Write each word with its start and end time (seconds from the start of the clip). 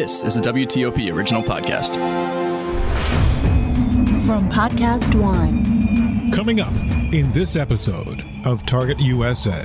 This 0.00 0.22
is 0.22 0.38
a 0.38 0.40
WTOP 0.40 1.14
original 1.14 1.42
podcast. 1.42 1.96
From 4.24 4.50
Podcast 4.50 5.14
One. 5.14 6.30
Coming 6.32 6.58
up 6.58 6.72
in 7.12 7.30
this 7.32 7.54
episode 7.54 8.24
of 8.46 8.64
Target 8.64 8.98
USA. 8.98 9.62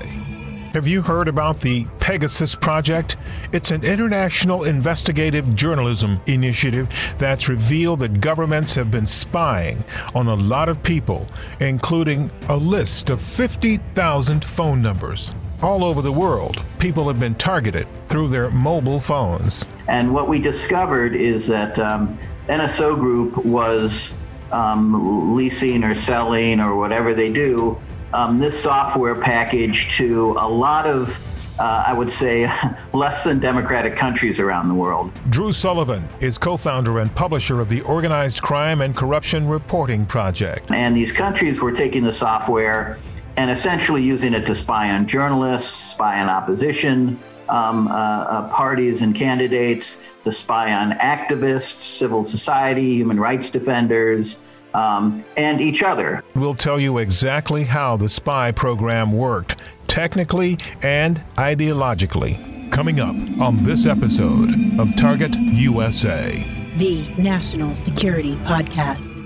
Have 0.74 0.90
you 0.90 1.02
heard 1.02 1.30
about 1.30 1.62
the 1.62 1.86
Pegasus 2.02 2.54
Project? 2.54 3.16
It's 3.54 3.72
an 3.72 3.86
international 3.86 4.66
investigative 4.66 5.56
journalism 5.56 6.20
initiative 6.28 6.90
that's 7.18 7.48
revealed 7.48 8.00
that 8.00 8.20
governments 8.20 8.76
have 8.76 8.92
been 8.92 9.08
spying 9.08 9.86
on 10.14 10.28
a 10.28 10.36
lot 10.36 10.68
of 10.68 10.84
people, 10.84 11.30
including 11.62 12.30
a 12.50 12.58
list 12.58 13.10
of 13.10 13.22
50,000 13.22 14.44
phone 14.44 14.82
numbers. 14.82 15.34
All 15.66 15.84
over 15.84 16.04
the 16.04 16.12
world, 16.12 16.62
people 16.78 17.08
have 17.08 17.20
been 17.20 17.34
targeted 17.34 17.88
through 18.08 18.28
their 18.28 18.52
mobile 18.52 19.00
phones. 19.00 19.66
And 19.88 20.14
what 20.14 20.28
we 20.28 20.38
discovered 20.38 21.16
is 21.16 21.48
that 21.48 21.80
um, 21.80 22.20
NSO 22.48 22.96
Group 23.00 23.44
was 23.44 24.16
um, 24.52 25.36
leasing 25.36 25.84
or 25.84 25.96
selling 25.96 26.60
or 26.60 26.76
whatever 26.76 27.16
they 27.16 27.34
do 27.34 27.82
um, 28.14 28.38
this 28.38 28.62
software 28.62 29.16
package 29.16 29.98
to 29.98 30.36
a 30.38 30.48
lot 30.48 30.86
of 30.86 31.20
uh, 31.58 31.86
I 31.88 31.94
would 31.94 32.12
say, 32.12 32.48
less 32.94 33.24
than 33.24 33.40
democratic 33.40 33.96
countries 33.96 34.40
around 34.40 34.68
the 34.68 34.74
world. 34.76 35.10
Drew 35.30 35.52
Sullivan 35.52 36.08
is 36.20 36.38
co 36.38 36.58
founder 36.58 37.00
and 37.00 37.16
publisher 37.16 37.60
of 37.60 37.70
the 37.70 37.82
Organized 37.82 38.44
Crime 38.44 38.82
and 38.82 38.96
Corruption 38.96 39.48
Reporting 39.48 40.06
Project. 40.06 40.70
And 40.70 40.96
these 40.96 41.12
countries 41.12 41.62
were 41.62 41.72
taking 41.72 42.04
the 42.04 42.14
software 42.14 43.00
and 43.38 43.52
essentially 43.52 44.02
using 44.02 44.34
it 44.34 44.46
to 44.46 44.56
spy 44.56 44.92
on 44.92 45.08
journalists, 45.08 45.92
spy 45.92 46.22
on 46.22 46.30
opposition, 46.30 47.20
um, 47.50 47.88
uh, 47.88 47.92
uh, 47.92 48.50
parties 48.50 49.02
and 49.02 49.16
candidates, 49.16 50.14
to 50.24 50.32
spy 50.32 50.74
on 50.74 50.92
activists, 50.94 51.82
civil 51.82 52.24
society, 52.24 52.94
human 52.94 53.20
rights 53.20 53.50
defenders, 53.50 54.60
um, 54.74 55.24
and 55.38 55.62
each 55.62 55.84
other. 55.84 56.24
We'll 56.36 56.56
tell 56.56 56.80
you 56.80 56.98
exactly 56.98 57.64
how 57.64 57.98
the 57.98 58.10
spy 58.10 58.52
program 58.52 59.12
worked, 59.12 59.60
technically 59.88 60.58
and 60.82 61.24
ideologically, 61.38 62.72
coming 62.72 63.00
up 63.00 63.16
on 63.40 63.64
this 63.64 63.86
episode 63.86 64.80
of 64.80 64.96
Target 64.96 65.36
USA, 65.38 66.32
the 66.78 67.08
National 67.18 67.76
Security 67.76 68.36
Podcast. 68.38 69.22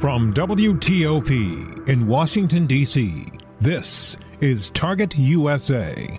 From 0.00 0.34
WTOP 0.34 1.71
in 1.86 2.06
Washington, 2.06 2.66
D.C., 2.66 3.26
this 3.60 4.16
is 4.40 4.70
Target 4.70 5.16
USA. 5.18 6.18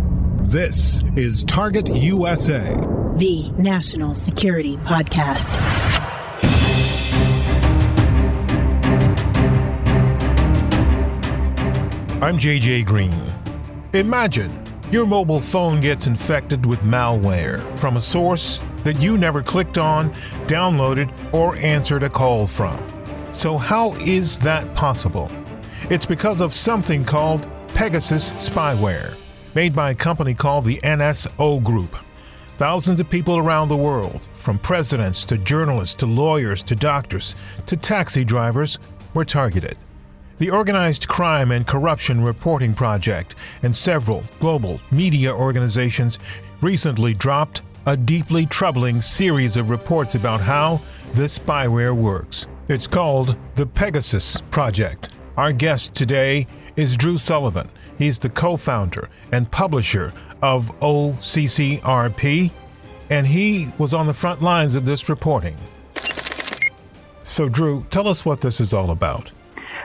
This 0.51 1.01
is 1.15 1.45
Target 1.45 1.87
USA, 1.87 2.75
the 3.15 3.49
National 3.57 4.17
Security 4.17 4.75
Podcast. 4.75 5.57
I'm 12.21 12.37
JJ 12.37 12.85
Green. 12.85 13.15
Imagine 13.93 14.51
your 14.91 15.05
mobile 15.05 15.39
phone 15.39 15.79
gets 15.79 16.05
infected 16.07 16.65
with 16.65 16.79
malware 16.81 17.61
from 17.79 17.95
a 17.95 18.01
source 18.01 18.61
that 18.83 18.99
you 18.99 19.17
never 19.17 19.41
clicked 19.41 19.77
on, 19.77 20.13
downloaded, 20.47 21.09
or 21.33 21.55
answered 21.59 22.03
a 22.03 22.09
call 22.09 22.45
from. 22.45 22.77
So, 23.31 23.57
how 23.57 23.93
is 24.01 24.37
that 24.39 24.75
possible? 24.75 25.31
It's 25.89 26.05
because 26.05 26.41
of 26.41 26.53
something 26.53 27.05
called 27.05 27.49
Pegasus 27.69 28.33
spyware 28.33 29.15
made 29.55 29.75
by 29.75 29.91
a 29.91 29.95
company 29.95 30.33
called 30.33 30.65
the 30.65 30.77
NSO 30.83 31.63
Group. 31.63 31.95
Thousands 32.57 32.99
of 32.99 33.09
people 33.09 33.37
around 33.37 33.69
the 33.69 33.77
world, 33.77 34.27
from 34.33 34.59
presidents 34.59 35.25
to 35.25 35.37
journalists 35.37 35.95
to 35.95 36.05
lawyers 36.05 36.61
to 36.63 36.75
doctors 36.75 37.35
to 37.65 37.75
taxi 37.75 38.23
drivers, 38.23 38.77
were 39.13 39.25
targeted. 39.25 39.77
The 40.37 40.49
Organized 40.49 41.07
Crime 41.07 41.51
and 41.51 41.67
Corruption 41.67 42.21
Reporting 42.21 42.73
Project 42.73 43.35
and 43.63 43.75
several 43.75 44.23
global 44.39 44.79
media 44.91 45.33
organizations 45.33 46.19
recently 46.61 47.13
dropped 47.13 47.63
a 47.85 47.97
deeply 47.97 48.45
troubling 48.45 49.01
series 49.01 49.57
of 49.57 49.69
reports 49.69 50.15
about 50.15 50.41
how 50.41 50.81
this 51.13 51.37
spyware 51.39 51.95
works. 51.95 52.47
It's 52.67 52.87
called 52.87 53.37
the 53.55 53.65
Pegasus 53.65 54.41
Project. 54.51 55.09
Our 55.35 55.51
guest 55.51 55.95
today 55.95 56.47
is 56.75 56.97
Drew 56.97 57.17
Sullivan. 57.17 57.69
He's 57.97 58.19
the 58.19 58.29
co 58.29 58.57
founder 58.57 59.09
and 59.31 59.49
publisher 59.51 60.13
of 60.41 60.77
OCCRP, 60.79 62.51
and 63.09 63.27
he 63.27 63.67
was 63.77 63.93
on 63.93 64.07
the 64.07 64.13
front 64.13 64.41
lines 64.41 64.75
of 64.75 64.85
this 64.85 65.09
reporting. 65.09 65.55
So, 67.23 67.47
Drew, 67.47 67.85
tell 67.89 68.07
us 68.07 68.25
what 68.25 68.41
this 68.41 68.59
is 68.59 68.73
all 68.73 68.91
about. 68.91 69.31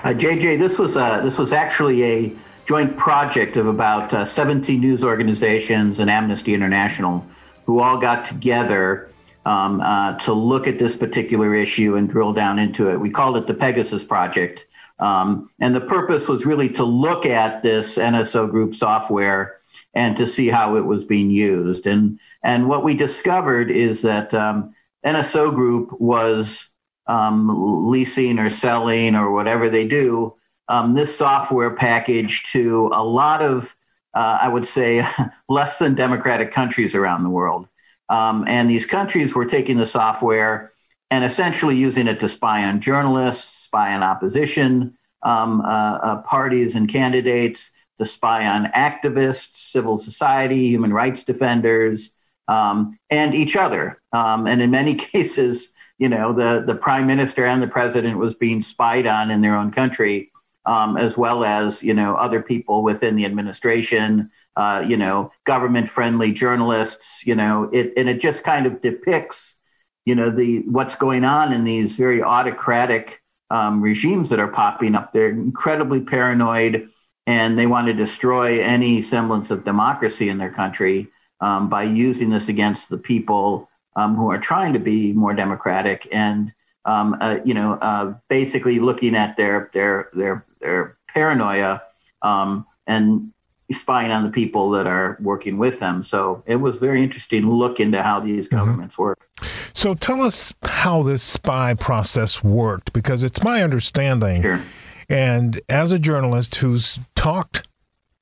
Uh, 0.02 0.08
JJ, 0.08 0.58
this 0.58 0.78
was 0.78 0.96
uh, 0.96 1.20
this 1.20 1.38
was 1.38 1.52
actually 1.52 2.02
a 2.04 2.32
joint 2.66 2.96
project 2.96 3.56
of 3.56 3.66
about 3.66 4.12
uh, 4.12 4.24
17 4.24 4.80
news 4.80 5.04
organizations 5.04 6.00
and 6.00 6.10
Amnesty 6.10 6.54
International, 6.54 7.24
who 7.64 7.80
all 7.80 7.96
got 7.96 8.24
together 8.24 9.10
um, 9.46 9.80
uh, 9.80 10.14
to 10.18 10.32
look 10.32 10.66
at 10.66 10.78
this 10.78 10.94
particular 10.94 11.54
issue 11.54 11.96
and 11.96 12.10
drill 12.10 12.32
down 12.32 12.58
into 12.58 12.90
it. 12.90 13.00
We 13.00 13.10
called 13.10 13.36
it 13.36 13.46
the 13.46 13.54
Pegasus 13.54 14.04
Project, 14.04 14.66
um, 15.00 15.48
and 15.60 15.74
the 15.74 15.80
purpose 15.80 16.28
was 16.28 16.44
really 16.44 16.68
to 16.70 16.84
look 16.84 17.24
at 17.24 17.62
this 17.62 17.96
NSO 17.96 18.50
group 18.50 18.74
software 18.74 19.58
and 19.94 20.16
to 20.16 20.26
see 20.26 20.48
how 20.48 20.76
it 20.76 20.84
was 20.84 21.04
being 21.04 21.30
used. 21.30 21.86
And, 21.86 22.20
and 22.42 22.68
what 22.68 22.84
we 22.84 22.94
discovered 22.94 23.70
is 23.70 24.02
that 24.02 24.34
um, 24.34 24.74
NSO 25.06 25.54
group 25.54 25.98
was 25.98 26.70
um, 27.06 27.50
leasing 27.88 28.38
or 28.38 28.50
selling 28.50 29.14
or 29.14 29.30
whatever 29.30 29.70
they 29.70 29.86
do 29.86 30.34
um, 30.68 30.94
this 30.94 31.16
software 31.16 31.70
package 31.70 32.44
to 32.52 32.90
a 32.92 33.04
lot 33.04 33.42
of, 33.42 33.76
uh, 34.14 34.38
I 34.40 34.48
would 34.48 34.66
say, 34.66 35.04
less 35.48 35.78
than 35.78 35.94
democratic 35.94 36.50
countries 36.50 36.94
around 36.94 37.22
the 37.22 37.30
world. 37.30 37.68
Um, 38.08 38.44
and 38.46 38.70
these 38.70 38.86
countries 38.86 39.34
were 39.34 39.46
taking 39.46 39.76
the 39.76 39.86
software 39.86 40.72
and 41.10 41.24
essentially 41.24 41.76
using 41.76 42.08
it 42.08 42.20
to 42.20 42.28
spy 42.28 42.64
on 42.64 42.80
journalists, 42.80 43.64
spy 43.64 43.94
on 43.94 44.02
opposition 44.02 44.96
um, 45.22 45.60
uh, 45.60 45.98
uh, 46.02 46.22
parties 46.22 46.74
and 46.74 46.88
candidates, 46.88 47.72
to 47.98 48.04
spy 48.04 48.46
on 48.46 48.66
activists, 48.72 49.56
civil 49.56 49.96
society, 49.98 50.66
human 50.68 50.92
rights 50.92 51.24
defenders, 51.24 52.14
um, 52.48 52.92
and 53.10 53.34
each 53.34 53.56
other. 53.56 54.00
Um, 54.12 54.46
and 54.46 54.60
in 54.60 54.70
many 54.70 54.94
cases, 55.12 55.74
you 55.98 56.08
know, 56.08 56.32
the, 56.32 56.62
the 56.66 56.74
prime 56.74 57.06
minister 57.06 57.46
and 57.46 57.62
the 57.62 57.68
president 57.68 58.18
was 58.18 58.34
being 58.34 58.60
spied 58.60 59.06
on 59.06 59.30
in 59.30 59.40
their 59.40 59.56
own 59.56 59.70
country. 59.70 60.30
Um, 60.68 60.96
as 60.96 61.16
well 61.16 61.44
as 61.44 61.80
you 61.84 61.94
know 61.94 62.16
other 62.16 62.42
people 62.42 62.82
within 62.82 63.14
the 63.14 63.24
administration, 63.24 64.30
uh, 64.56 64.84
you 64.86 64.96
know 64.96 65.30
government-friendly 65.44 66.32
journalists, 66.32 67.24
you 67.24 67.36
know 67.36 67.70
it, 67.72 67.92
and 67.96 68.08
it 68.08 68.20
just 68.20 68.42
kind 68.42 68.66
of 68.66 68.80
depicts 68.80 69.60
you 70.06 70.14
know 70.14 70.30
the 70.30 70.64
what's 70.68 70.94
going 70.94 71.24
on 71.24 71.52
in 71.52 71.64
these 71.64 71.96
very 71.96 72.22
autocratic 72.22 73.22
um, 73.50 73.82
regimes 73.82 74.30
that 74.30 74.40
are 74.40 74.48
popping 74.48 74.94
up. 74.94 75.12
They're 75.12 75.28
incredibly 75.28 76.00
paranoid, 76.00 76.88
and 77.26 77.58
they 77.58 77.66
want 77.66 77.88
to 77.88 77.94
destroy 77.94 78.62
any 78.62 79.02
semblance 79.02 79.50
of 79.50 79.64
democracy 79.64 80.28
in 80.28 80.38
their 80.38 80.50
country 80.50 81.08
um, 81.40 81.68
by 81.68 81.82
using 81.82 82.30
this 82.30 82.48
against 82.48 82.88
the 82.88 82.98
people 82.98 83.68
um, 83.96 84.14
who 84.14 84.30
are 84.30 84.38
trying 84.38 84.72
to 84.72 84.78
be 84.78 85.12
more 85.12 85.34
democratic 85.34 86.08
and 86.12 86.52
um, 86.84 87.16
uh, 87.20 87.38
you 87.44 87.52
know 87.52 87.74
uh, 87.82 88.14
basically 88.28 88.78
looking 88.78 89.16
at 89.16 89.36
their 89.36 89.70
their 89.74 90.08
their 90.12 90.46
their 90.60 90.96
paranoia 91.08 91.82
um, 92.22 92.66
and 92.86 93.32
spying 93.72 94.12
on 94.12 94.22
the 94.22 94.30
people 94.30 94.70
that 94.70 94.86
are 94.86 95.16
working 95.20 95.58
with 95.58 95.80
them. 95.80 96.02
So 96.02 96.42
it 96.46 96.56
was 96.56 96.78
very 96.78 97.02
interesting 97.02 97.42
to 97.42 97.50
look 97.50 97.80
into 97.80 98.02
how 98.02 98.20
these 98.20 98.46
mm-hmm. 98.46 98.58
governments 98.58 98.94
mm-hmm. 98.94 99.02
work. 99.02 99.28
So 99.72 99.94
tell 99.94 100.22
us 100.22 100.54
how 100.62 101.02
this 101.02 101.22
spy 101.22 101.74
process 101.74 102.44
worked, 102.44 102.92
because 102.92 103.22
it's 103.22 103.42
my 103.42 103.62
understanding. 103.62 104.42
Sure. 104.42 104.62
And 105.08 105.60
as 105.68 105.92
a 105.92 105.98
journalist 105.98 106.56
who's 106.56 106.98
talked 107.14 107.66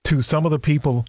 to 0.04 0.22
some 0.22 0.44
of 0.44 0.50
the 0.50 0.58
people 0.58 1.04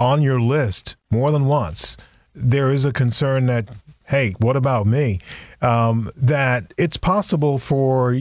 on 0.00 0.22
your 0.22 0.40
list 0.40 0.96
more 1.10 1.30
than 1.30 1.46
once, 1.46 1.96
there 2.34 2.70
is 2.70 2.84
a 2.84 2.92
concern 2.92 3.46
that 3.46 3.68
hey, 4.08 4.34
what 4.38 4.56
about 4.56 4.86
me? 4.86 5.20
Um, 5.60 6.10
that 6.16 6.72
it's 6.76 6.96
possible 6.96 7.58
for 7.58 8.18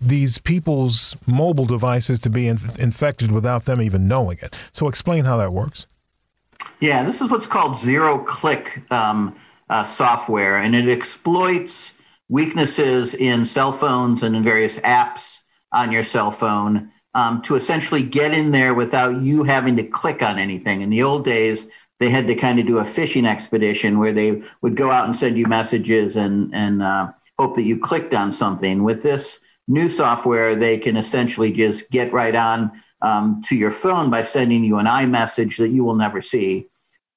these 0.00 0.38
people's 0.38 1.16
mobile 1.26 1.64
devices 1.64 2.20
to 2.20 2.30
be 2.30 2.48
in- 2.48 2.58
infected 2.78 3.32
without 3.32 3.64
them 3.64 3.82
even 3.82 4.08
knowing 4.08 4.38
it. 4.40 4.54
So, 4.72 4.88
explain 4.88 5.24
how 5.24 5.36
that 5.36 5.52
works. 5.52 5.86
Yeah, 6.80 7.04
this 7.04 7.20
is 7.20 7.30
what's 7.30 7.46
called 7.46 7.76
zero 7.76 8.18
click 8.18 8.90
um, 8.92 9.34
uh, 9.68 9.84
software, 9.84 10.58
and 10.58 10.74
it 10.74 10.88
exploits 10.88 11.98
weaknesses 12.28 13.14
in 13.14 13.44
cell 13.44 13.72
phones 13.72 14.22
and 14.22 14.36
in 14.36 14.42
various 14.42 14.78
apps 14.80 15.42
on 15.72 15.92
your 15.92 16.02
cell 16.02 16.30
phone 16.30 16.90
um, 17.14 17.40
to 17.42 17.54
essentially 17.54 18.02
get 18.02 18.32
in 18.32 18.50
there 18.50 18.74
without 18.74 19.20
you 19.20 19.42
having 19.44 19.76
to 19.76 19.82
click 19.82 20.22
on 20.22 20.38
anything. 20.38 20.82
In 20.82 20.90
the 20.90 21.02
old 21.02 21.24
days, 21.24 21.70
they 21.98 22.10
had 22.10 22.26
to 22.26 22.34
kind 22.34 22.58
of 22.58 22.66
do 22.66 22.78
a 22.78 22.84
fishing 22.84 23.26
expedition 23.26 23.98
where 23.98 24.12
they 24.12 24.42
would 24.62 24.76
go 24.76 24.90
out 24.90 25.06
and 25.06 25.16
send 25.16 25.38
you 25.38 25.46
messages 25.46 26.16
and 26.16 26.54
and 26.54 26.82
uh, 26.82 27.10
hope 27.38 27.54
that 27.56 27.62
you 27.62 27.78
clicked 27.78 28.14
on 28.14 28.32
something. 28.32 28.82
With 28.82 29.02
this 29.02 29.40
new 29.68 29.88
software, 29.88 30.54
they 30.54 30.78
can 30.78 30.96
essentially 30.96 31.52
just 31.52 31.90
get 31.90 32.12
right 32.12 32.34
on 32.34 32.70
um, 33.02 33.40
to 33.46 33.56
your 33.56 33.70
phone 33.70 34.10
by 34.10 34.22
sending 34.22 34.64
you 34.64 34.78
an 34.78 34.86
iMessage 34.86 35.56
that 35.58 35.70
you 35.70 35.84
will 35.84 35.96
never 35.96 36.20
see. 36.20 36.66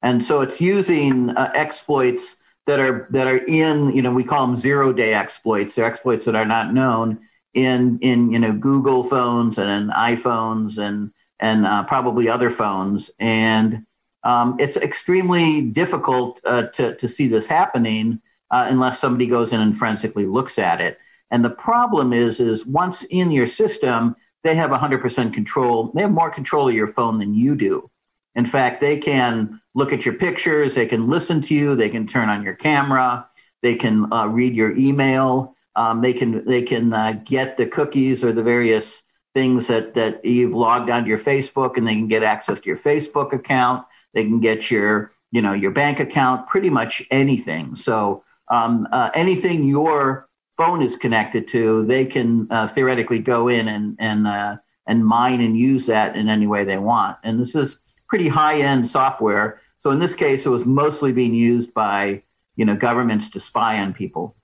And 0.01 0.23
so 0.23 0.41
it's 0.41 0.61
using 0.61 1.29
uh, 1.31 1.51
exploits 1.53 2.37
that 2.65 2.79
are 2.79 3.07
that 3.11 3.27
are 3.27 3.43
in 3.45 3.95
you 3.95 4.01
know 4.01 4.13
we 4.13 4.23
call 4.23 4.45
them 4.45 4.55
zero 4.55 4.93
day 4.93 5.13
exploits. 5.13 5.75
They're 5.75 5.85
exploits 5.85 6.25
that 6.25 6.35
are 6.35 6.45
not 6.45 6.73
known 6.73 7.19
in 7.53 7.99
in 8.01 8.31
you 8.31 8.39
know 8.39 8.53
Google 8.53 9.03
phones 9.03 9.57
and 9.57 9.69
in 9.69 9.89
iPhones 9.89 10.77
and 10.77 11.11
and 11.39 11.65
uh, 11.65 11.83
probably 11.83 12.29
other 12.29 12.49
phones 12.49 13.11
and 13.19 13.85
um, 14.23 14.57
it's 14.59 14.77
extremely 14.77 15.61
difficult 15.61 16.41
uh, 16.45 16.63
to, 16.63 16.95
to 16.95 17.07
see 17.07 17.27
this 17.27 17.47
happening 17.47 18.21
uh, 18.51 18.67
unless 18.69 18.99
somebody 18.99 19.27
goes 19.27 19.53
in 19.53 19.61
and 19.61 19.77
forensically 19.77 20.25
looks 20.25 20.59
at 20.59 20.81
it. 20.81 20.99
And 21.31 21.45
the 21.45 21.49
problem 21.49 22.11
is, 22.11 22.39
is 22.39 22.65
once 22.65 23.03
in 23.05 23.31
your 23.31 23.47
system, 23.47 24.15
they 24.43 24.55
have 24.55 24.71
100% 24.71 25.33
control. 25.33 25.91
They 25.93 26.01
have 26.01 26.11
more 26.11 26.29
control 26.29 26.69
of 26.69 26.75
your 26.75 26.87
phone 26.87 27.17
than 27.17 27.33
you 27.33 27.55
do. 27.55 27.89
In 28.35 28.45
fact, 28.45 28.81
they 28.81 28.97
can 28.97 29.59
look 29.75 29.91
at 29.91 30.05
your 30.05 30.15
pictures, 30.15 30.75
they 30.75 30.85
can 30.85 31.09
listen 31.09 31.41
to 31.41 31.53
you, 31.53 31.75
they 31.75 31.89
can 31.89 32.07
turn 32.07 32.29
on 32.29 32.43
your 32.43 32.55
camera, 32.55 33.27
they 33.61 33.75
can 33.75 34.11
uh, 34.13 34.27
read 34.27 34.55
your 34.55 34.75
email, 34.77 35.55
um, 35.75 36.01
they 36.01 36.13
can 36.13 36.45
they 36.45 36.61
can 36.61 36.93
uh, 36.93 37.13
get 37.23 37.57
the 37.57 37.65
cookies 37.65 38.23
or 38.23 38.31
the 38.31 38.43
various 38.43 39.03
things 39.33 39.67
that 39.67 39.93
that 39.93 40.23
you've 40.23 40.53
logged 40.53 40.89
onto 40.89 41.09
your 41.09 41.17
Facebook, 41.17 41.77
and 41.77 41.87
they 41.87 41.95
can 41.95 42.07
get 42.07 42.23
access 42.23 42.59
to 42.59 42.67
your 42.67 42.77
Facebook 42.77 43.33
account. 43.33 43.85
They 44.13 44.23
can 44.23 44.39
get 44.39 44.71
your, 44.71 45.11
you 45.31 45.41
know, 45.41 45.53
your 45.53 45.71
bank 45.71 45.99
account, 45.99 46.47
pretty 46.47 46.69
much 46.69 47.03
anything. 47.11 47.75
So 47.75 48.23
um, 48.49 48.87
uh, 48.91 49.09
anything 49.13 49.63
your 49.63 50.27
phone 50.57 50.81
is 50.81 50.95
connected 50.95 51.47
to, 51.49 51.85
they 51.85 52.05
can 52.05 52.47
uh, 52.51 52.67
theoretically 52.67 53.19
go 53.19 53.47
in 53.47 53.67
and 53.67 53.95
and 53.99 54.27
uh, 54.27 54.57
and 54.87 55.05
mine 55.05 55.41
and 55.41 55.57
use 55.57 55.85
that 55.85 56.15
in 56.15 56.27
any 56.27 56.47
way 56.47 56.63
they 56.63 56.77
want. 56.77 57.17
And 57.23 57.39
this 57.39 57.55
is 57.55 57.79
pretty 58.07 58.27
high 58.27 58.59
end 58.59 58.87
software. 58.87 59.61
So 59.77 59.91
in 59.91 59.99
this 59.99 60.15
case, 60.15 60.45
it 60.45 60.49
was 60.49 60.65
mostly 60.65 61.11
being 61.11 61.33
used 61.33 61.73
by 61.73 62.23
you 62.55 62.65
know 62.65 62.75
governments 62.75 63.29
to 63.31 63.39
spy 63.39 63.79
on 63.79 63.93
people. 63.93 64.35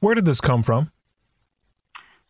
Where 0.00 0.14
did 0.14 0.24
this 0.24 0.40
come 0.40 0.62
from? 0.62 0.90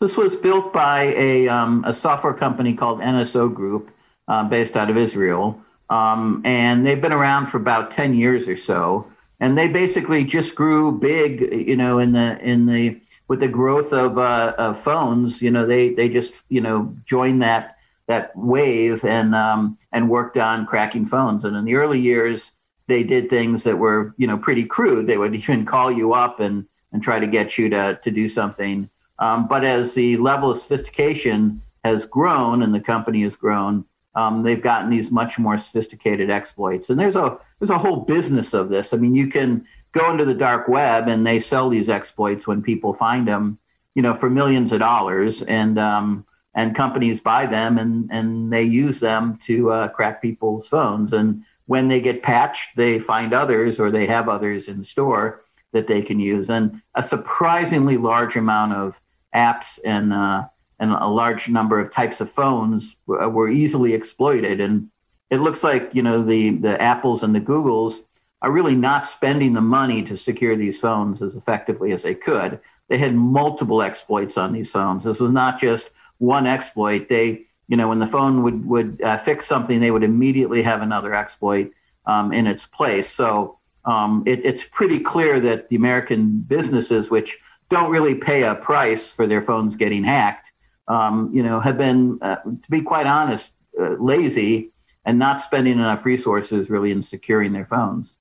This 0.01 0.17
was 0.17 0.35
built 0.35 0.73
by 0.73 1.15
a, 1.17 1.47
um, 1.47 1.85
a 1.87 1.95
software 1.95 2.35
company 2.35 2.75
called 2.75 2.99
NSO 2.99 3.55
Group, 3.55 3.93
uh, 4.27 4.43
based 4.43 4.77
out 4.77 4.91
of 4.91 4.97
Israel. 4.97 5.63
Um, 5.93 6.41
and 6.47 6.87
they've 6.87 7.03
been 7.03 7.13
around 7.13 7.47
for 7.47 7.59
about 7.59 7.91
10 7.91 8.15
years 8.15 8.49
or 8.49 8.57
so. 8.57 9.07
And 9.41 9.59
they 9.59 9.69
basically 9.69 10.25
just 10.25 10.55
grew 10.55 10.91
big, 10.91 11.53
you 11.69 11.77
know, 11.77 11.99
in 11.99 12.13
the, 12.13 12.39
in 12.41 12.65
the, 12.65 12.99
with 13.29 13.41
the 13.41 13.49
growth 13.49 13.93
of, 13.93 14.17
uh, 14.17 14.55
of 14.57 14.81
phones, 14.81 15.43
you 15.43 15.51
know, 15.51 15.67
they, 15.67 15.91
they 15.91 16.09
just, 16.09 16.45
you 16.49 16.63
know, 16.63 16.97
joined 17.05 17.43
that, 17.43 17.77
that 18.07 18.35
wave 18.35 19.05
and, 19.05 19.35
um, 19.35 19.77
and 19.93 20.09
worked 20.09 20.39
on 20.39 20.65
cracking 20.65 21.05
phones. 21.05 21.45
And 21.45 21.55
in 21.59 21.67
the 21.67 21.75
early 21.75 22.01
years, 22.01 22.55
they 22.87 23.03
did 23.03 23.29
things 23.29 23.63
that 23.65 23.79
were, 23.79 24.15
you 24.17 24.27
know, 24.27 24.39
pretty 24.39 24.65
crude. 24.65 25.07
They 25.07 25.19
would 25.19 25.37
even 25.37 25.67
call 25.67 25.93
you 25.93 26.15
up 26.15 26.41
and, 26.41 26.67
and 26.93 27.03
try 27.03 27.19
to 27.19 27.27
get 27.27 27.59
you 27.59 27.69
to, 27.69 28.01
to 28.03 28.11
do 28.11 28.31
something. 28.31 28.89
Um, 29.19 29.47
but 29.47 29.63
as 29.63 29.95
the 29.95 30.17
level 30.17 30.53
of 30.53 30.57
sophistication 30.57 31.61
has 31.85 32.07
grown 32.07 32.63
and 32.63 32.75
the 32.75 32.81
company 32.81 33.21
has 33.25 33.37
grown, 33.37 33.85
um, 34.15 34.43
they've 34.43 34.63
gotten 34.63 34.91
these 34.91 35.11
much 35.11 35.39
more 35.39 35.57
sophisticated 35.59 36.31
exploits. 36.31 36.91
And 36.91 36.99
there's 36.99 37.17
a 37.17 37.39
there's 37.59 37.71
a 37.71 37.79
whole 37.79 38.01
business 38.01 38.55
of 38.55 38.69
this. 38.69 38.93
I 38.93 38.97
mean, 38.97 39.15
you 39.15 39.29
can 39.29 39.67
go 39.93 40.11
into 40.11 40.25
the 40.25 40.35
dark 40.35 40.69
web 40.69 41.09
and 41.09 41.27
they 41.27 41.41
sell 41.41 41.69
these 41.69 41.89
exploits 41.89 42.47
when 42.47 42.63
people 42.63 42.93
find 42.93 43.27
them, 43.27 43.59
you 43.95 44.03
know, 44.03 44.15
for 44.15 44.29
millions 44.29 44.73
of 44.73 44.81
dollars, 44.81 45.43
and 45.43 45.79
um, 45.79 46.27
and 46.55 46.75
companies 46.75 47.21
buy 47.21 47.47
them 47.47 47.79
and 47.79 48.11
and 48.13 48.53
they 48.53 48.63
use 48.63 49.01
them 49.01 49.39
to 49.45 49.71
uh, 49.71 49.89
crack 49.89 50.21
people's 50.21 50.69
phones. 50.69 51.13
And 51.13 51.45
when 51.67 51.89
they 51.89 52.01
get 52.01 52.23
patched, 52.23 52.77
they 52.77 52.99
find 52.99 53.33
others 53.33 53.81
or 53.81 53.91
they 53.91 54.07
have 54.07 54.29
others 54.29 54.69
in 54.69 54.83
store 54.83 55.43
that 55.73 55.87
they 55.87 56.03
can 56.03 56.21
use. 56.21 56.51
And 56.51 56.83
a 56.95 57.03
surprisingly 57.03 57.97
large 57.97 58.37
amount 58.37 58.75
of 58.75 59.01
apps 59.35 59.79
and 59.85 60.13
uh, 60.13 60.49
and 60.83 60.91
a 60.91 61.07
large 61.07 61.49
number 61.49 61.79
of 61.79 61.93
types 61.93 62.21
of 62.21 62.29
phones 62.29 62.97
were 63.07 63.49
easily 63.49 63.95
exploited. 63.95 64.61
And 64.61 64.91
it 65.31 65.39
looks 65.39 65.63
like 65.63 65.95
you 65.95 66.03
know 66.03 66.23
the 66.23 66.51
the 66.51 66.81
Apples 66.83 67.23
and 67.23 67.35
the 67.35 67.41
Googles 67.41 68.01
are 68.43 68.51
really 68.51 68.75
not 68.75 69.07
spending 69.07 69.53
the 69.53 69.61
money 69.61 70.03
to 70.03 70.17
secure 70.17 70.57
these 70.57 70.81
phones 70.81 71.23
as 71.23 71.37
effectively 71.37 71.93
as 71.93 72.03
they 72.03 72.17
could. 72.17 72.59
They 72.89 72.99
had 72.99 73.15
multiple 73.15 73.81
exploits 73.81 74.37
on 74.37 74.53
these 74.53 74.73
phones. 74.73 75.05
This 75.05 75.21
was 75.21 75.31
not 75.31 75.61
just 75.61 75.91
one 76.19 76.49
exploit. 76.49 77.09
They 77.09 77.45
you 77.69 77.77
know 77.77 77.89
when 77.89 78.01
the 78.01 78.07
phone 78.07 78.43
would 78.43 78.67
would 78.67 79.01
uh, 79.03 79.17
fix 79.19 79.47
something, 79.47 79.79
they 79.79 79.93
would 79.93 80.03
immediately 80.03 80.63
have 80.63 80.83
another 80.83 81.15
exploit 81.15 81.71
um, 82.07 82.33
in 82.33 82.49
its 82.49 82.67
place. 82.67 83.09
So 83.09 83.57
um, 83.85 84.25
it, 84.27 84.45
it's 84.45 84.65
pretty 84.65 84.99
clear 84.99 85.39
that 85.39 85.69
the 85.69 85.77
American 85.77 86.41
businesses, 86.41 87.09
which 87.09 87.39
don't 87.69 87.93
really 87.93 88.17
pay 88.17 88.43
a 88.43 88.57
price 88.57 89.15
for 89.15 89.29
their 89.29 89.41
phones 89.41 89.77
getting 89.77 90.03
hacked, 90.03 90.52
um, 90.93 91.31
you 91.33 91.43
know, 91.43 91.59
have 91.59 91.79
been, 91.79 92.19
uh, 92.21 92.37
to 92.37 92.71
be 92.71 92.83
quite 92.83 93.07
honest, 93.07 93.57
uh, 93.81 93.93
lazy 93.93 94.71
and 95.07 95.19
not 95.19 95.41
spending 95.41 95.75
enough 95.75 96.05
resources 96.05 96.69
really 96.69 96.91
in 96.91 97.01
securing 97.01 97.53
their 97.53 97.65
phones. 97.65 98.19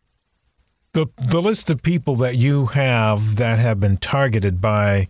The 0.94 1.08
the 1.18 1.42
list 1.42 1.70
of 1.70 1.84
people 1.84 2.16
that 2.18 2.38
you 2.38 2.68
have 2.68 3.36
that 3.38 3.60
have 3.60 3.80
been 3.80 3.98
targeted 3.98 4.60
by 4.62 5.08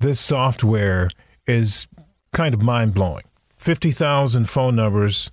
this 0.00 0.20
software 0.20 1.10
is 1.46 1.86
kind 2.32 2.54
of 2.54 2.62
mind 2.62 2.94
blowing. 2.94 3.24
Fifty 3.56 3.92
thousand 3.92 4.48
phone 4.48 4.74
numbers, 4.76 5.30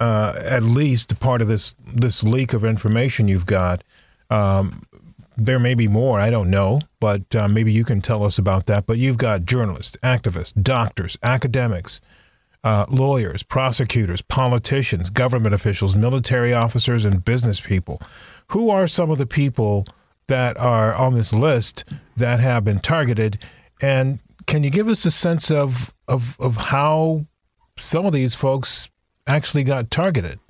uh, 0.00 0.34
at 0.36 0.62
least 0.62 1.20
part 1.20 1.42
of 1.42 1.48
this 1.48 1.74
this 1.86 2.24
leak 2.24 2.54
of 2.54 2.64
information 2.64 3.28
you've 3.28 3.46
got. 3.46 3.84
Um, 4.30 4.82
there 5.36 5.58
may 5.58 5.74
be 5.74 5.88
more, 5.88 6.18
I 6.18 6.30
don't 6.30 6.50
know, 6.50 6.80
but 7.00 7.34
uh, 7.34 7.48
maybe 7.48 7.72
you 7.72 7.84
can 7.84 8.00
tell 8.00 8.24
us 8.24 8.38
about 8.38 8.66
that. 8.66 8.86
But 8.86 8.98
you've 8.98 9.18
got 9.18 9.44
journalists, 9.44 9.96
activists, 10.02 10.54
doctors, 10.62 11.18
academics, 11.22 12.00
uh, 12.64 12.86
lawyers, 12.88 13.42
prosecutors, 13.42 14.22
politicians, 14.22 15.10
government 15.10 15.54
officials, 15.54 15.94
military 15.94 16.52
officers, 16.52 17.04
and 17.04 17.24
business 17.24 17.60
people. 17.60 18.00
Who 18.48 18.70
are 18.70 18.86
some 18.86 19.10
of 19.10 19.18
the 19.18 19.26
people 19.26 19.86
that 20.26 20.56
are 20.56 20.94
on 20.94 21.14
this 21.14 21.32
list 21.32 21.84
that 22.16 22.40
have 22.40 22.64
been 22.64 22.80
targeted? 22.80 23.38
And 23.80 24.18
can 24.46 24.64
you 24.64 24.70
give 24.70 24.88
us 24.88 25.04
a 25.04 25.10
sense 25.10 25.50
of, 25.50 25.94
of, 26.08 26.36
of 26.40 26.56
how 26.56 27.26
some 27.78 28.06
of 28.06 28.12
these 28.12 28.34
folks 28.34 28.90
actually 29.26 29.64
got 29.64 29.90
targeted? 29.90 30.40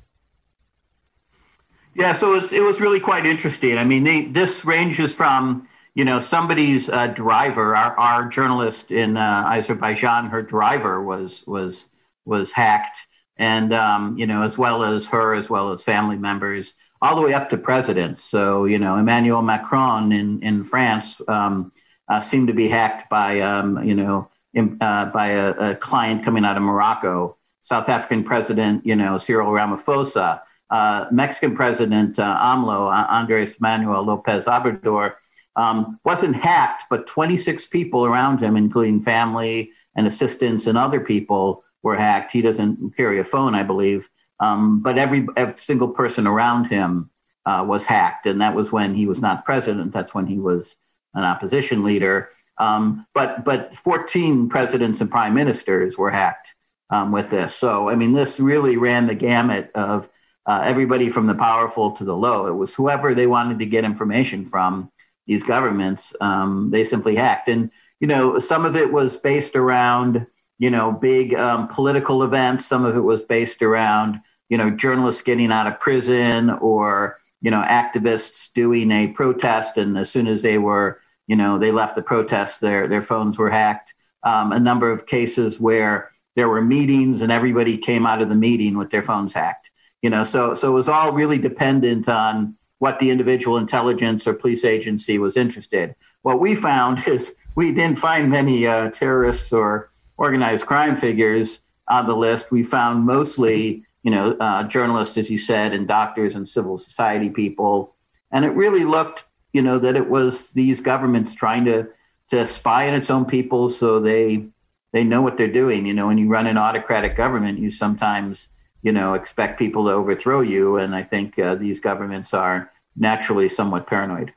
Yeah, 1.96 2.12
so 2.12 2.34
it's, 2.34 2.52
it 2.52 2.62
was 2.62 2.78
really 2.78 3.00
quite 3.00 3.24
interesting. 3.24 3.78
I 3.78 3.84
mean, 3.84 4.04
they, 4.04 4.26
this 4.26 4.66
ranges 4.66 5.14
from 5.14 5.66
you 5.94 6.04
know 6.04 6.20
somebody's 6.20 6.90
uh, 6.90 7.06
driver. 7.06 7.74
Our, 7.74 7.98
our 7.98 8.28
journalist 8.28 8.90
in 8.90 9.16
uh, 9.16 9.44
Azerbaijan, 9.50 10.26
her 10.26 10.42
driver 10.42 11.02
was 11.02 11.42
was 11.46 11.88
was 12.26 12.52
hacked, 12.52 12.98
and 13.38 13.72
um, 13.72 14.18
you 14.18 14.26
know 14.26 14.42
as 14.42 14.58
well 14.58 14.82
as 14.84 15.08
her, 15.08 15.32
as 15.34 15.48
well 15.48 15.72
as 15.72 15.84
family 15.84 16.18
members, 16.18 16.74
all 17.00 17.16
the 17.16 17.22
way 17.22 17.32
up 17.32 17.48
to 17.48 17.56
presidents. 17.56 18.22
So 18.22 18.66
you 18.66 18.78
know 18.78 18.96
Emmanuel 18.98 19.40
Macron 19.40 20.12
in 20.12 20.42
in 20.42 20.64
France 20.64 21.22
um, 21.28 21.72
uh, 22.08 22.20
seemed 22.20 22.48
to 22.48 22.54
be 22.54 22.68
hacked 22.68 23.08
by 23.08 23.40
um, 23.40 23.82
you 23.82 23.94
know 23.94 24.28
in, 24.52 24.76
uh, 24.82 25.06
by 25.06 25.28
a, 25.28 25.70
a 25.70 25.74
client 25.76 26.22
coming 26.22 26.44
out 26.44 26.58
of 26.58 26.62
Morocco. 26.62 27.38
South 27.62 27.88
African 27.88 28.22
president, 28.22 28.84
you 28.84 28.96
know 28.96 29.16
Cyril 29.16 29.50
Ramaphosa 29.50 30.42
uh, 30.70 31.06
Mexican 31.10 31.54
President 31.54 32.18
uh, 32.18 32.38
AMLO, 32.40 32.92
uh, 32.92 33.06
Andres 33.08 33.60
Manuel 33.60 34.02
Lopez 34.02 34.46
Obrador, 34.46 35.14
um, 35.56 35.98
wasn't 36.04 36.36
hacked, 36.36 36.84
but 36.90 37.06
26 37.06 37.66
people 37.68 38.04
around 38.04 38.40
him, 38.40 38.56
including 38.56 39.00
family 39.00 39.70
and 39.94 40.06
assistants 40.06 40.66
and 40.66 40.76
other 40.76 41.00
people, 41.00 41.64
were 41.82 41.96
hacked. 41.96 42.32
He 42.32 42.42
doesn't 42.42 42.96
carry 42.96 43.18
a 43.18 43.24
phone, 43.24 43.54
I 43.54 43.62
believe, 43.62 44.10
um, 44.40 44.82
but 44.82 44.98
every, 44.98 45.26
every, 45.36 45.56
single 45.56 45.88
person 45.88 46.26
around 46.26 46.66
him 46.66 47.10
uh, 47.46 47.64
was 47.66 47.86
hacked, 47.86 48.26
and 48.26 48.40
that 48.40 48.54
was 48.54 48.72
when 48.72 48.94
he 48.94 49.06
was 49.06 49.22
not 49.22 49.44
president. 49.44 49.92
That's 49.92 50.14
when 50.14 50.26
he 50.26 50.38
was 50.38 50.76
an 51.14 51.24
opposition 51.24 51.84
leader. 51.84 52.28
Um, 52.58 53.06
but 53.14 53.44
but 53.44 53.74
14 53.74 54.48
presidents 54.48 55.00
and 55.00 55.10
prime 55.10 55.34
ministers 55.34 55.96
were 55.96 56.10
hacked 56.10 56.54
um, 56.90 57.12
with 57.12 57.30
this. 57.30 57.54
So 57.54 57.88
I 57.88 57.94
mean, 57.94 58.12
this 58.12 58.40
really 58.40 58.76
ran 58.76 59.06
the 59.06 59.14
gamut 59.14 59.70
of 59.74 60.08
uh, 60.46 60.62
everybody 60.64 61.08
from 61.08 61.26
the 61.26 61.34
powerful 61.34 61.90
to 61.92 62.04
the 62.04 62.16
low. 62.16 62.46
It 62.46 62.54
was 62.54 62.74
whoever 62.74 63.14
they 63.14 63.26
wanted 63.26 63.58
to 63.58 63.66
get 63.66 63.84
information 63.84 64.44
from. 64.44 64.90
These 65.26 65.42
governments, 65.42 66.14
um, 66.20 66.70
they 66.70 66.84
simply 66.84 67.16
hacked, 67.16 67.48
and 67.48 67.68
you 67.98 68.06
know, 68.06 68.38
some 68.38 68.64
of 68.64 68.76
it 68.76 68.92
was 68.92 69.16
based 69.16 69.56
around 69.56 70.24
you 70.58 70.70
know 70.70 70.92
big 70.92 71.34
um, 71.34 71.66
political 71.66 72.22
events. 72.22 72.64
Some 72.64 72.84
of 72.84 72.96
it 72.96 73.00
was 73.00 73.24
based 73.24 73.60
around 73.60 74.20
you 74.48 74.56
know 74.56 74.70
journalists 74.70 75.22
getting 75.22 75.50
out 75.50 75.66
of 75.66 75.80
prison 75.80 76.50
or 76.50 77.18
you 77.40 77.50
know 77.50 77.62
activists 77.62 78.52
doing 78.52 78.92
a 78.92 79.08
protest, 79.08 79.76
and 79.76 79.98
as 79.98 80.08
soon 80.08 80.28
as 80.28 80.42
they 80.42 80.58
were 80.58 81.00
you 81.26 81.34
know 81.34 81.58
they 81.58 81.72
left 81.72 81.96
the 81.96 82.02
protest, 82.02 82.60
their 82.60 82.86
their 82.86 83.02
phones 83.02 83.36
were 83.36 83.50
hacked. 83.50 83.94
Um, 84.22 84.52
a 84.52 84.60
number 84.60 84.92
of 84.92 85.06
cases 85.06 85.60
where 85.60 86.12
there 86.36 86.48
were 86.48 86.62
meetings 86.62 87.20
and 87.22 87.32
everybody 87.32 87.76
came 87.76 88.06
out 88.06 88.22
of 88.22 88.28
the 88.28 88.36
meeting 88.36 88.76
with 88.78 88.90
their 88.90 89.02
phones 89.02 89.32
hacked 89.32 89.70
you 90.06 90.10
know 90.10 90.22
so 90.22 90.54
so 90.54 90.68
it 90.68 90.72
was 90.72 90.88
all 90.88 91.10
really 91.12 91.36
dependent 91.36 92.08
on 92.08 92.54
what 92.78 93.00
the 93.00 93.10
individual 93.10 93.56
intelligence 93.56 94.24
or 94.24 94.34
police 94.34 94.64
agency 94.64 95.18
was 95.18 95.36
interested. 95.36 95.96
What 96.22 96.38
we 96.38 96.54
found 96.54 97.02
is 97.08 97.34
we 97.56 97.72
didn't 97.72 97.98
find 97.98 98.30
many 98.30 98.68
uh, 98.68 98.90
terrorists 98.90 99.52
or 99.52 99.90
organized 100.16 100.64
crime 100.64 100.94
figures 100.94 101.60
on 101.88 102.06
the 102.06 102.14
list. 102.14 102.52
We 102.52 102.62
found 102.62 103.04
mostly 103.04 103.82
you 104.04 104.12
know 104.12 104.36
uh, 104.38 104.62
journalists 104.68 105.18
as 105.18 105.28
you 105.28 105.38
said 105.38 105.72
and 105.72 105.88
doctors 105.88 106.36
and 106.36 106.48
civil 106.48 106.78
society 106.78 107.28
people. 107.28 107.96
And 108.30 108.44
it 108.44 108.50
really 108.50 108.84
looked 108.84 109.24
you 109.52 109.62
know 109.62 109.76
that 109.78 109.96
it 109.96 110.08
was 110.08 110.52
these 110.52 110.80
governments 110.80 111.34
trying 111.34 111.64
to 111.64 111.88
to 112.28 112.46
spy 112.46 112.86
on 112.86 112.94
its 112.94 113.10
own 113.10 113.24
people 113.24 113.68
so 113.70 113.98
they 113.98 114.46
they 114.92 115.02
know 115.02 115.20
what 115.20 115.36
they're 115.36 115.58
doing. 115.62 115.84
You 115.84 115.94
know 115.94 116.06
when 116.06 116.18
you 116.18 116.28
run 116.28 116.46
an 116.46 116.58
autocratic 116.58 117.16
government 117.16 117.58
you 117.58 117.70
sometimes 117.70 118.50
you 118.86 118.92
know, 118.92 119.14
expect 119.14 119.58
people 119.58 119.84
to 119.86 119.90
overthrow 119.90 120.40
you. 120.40 120.76
And 120.76 120.94
I 120.94 121.02
think 121.02 121.40
uh, 121.40 121.56
these 121.56 121.80
governments 121.80 122.32
are 122.32 122.70
naturally 122.94 123.48
somewhat 123.48 123.88
paranoid. 123.88 124.32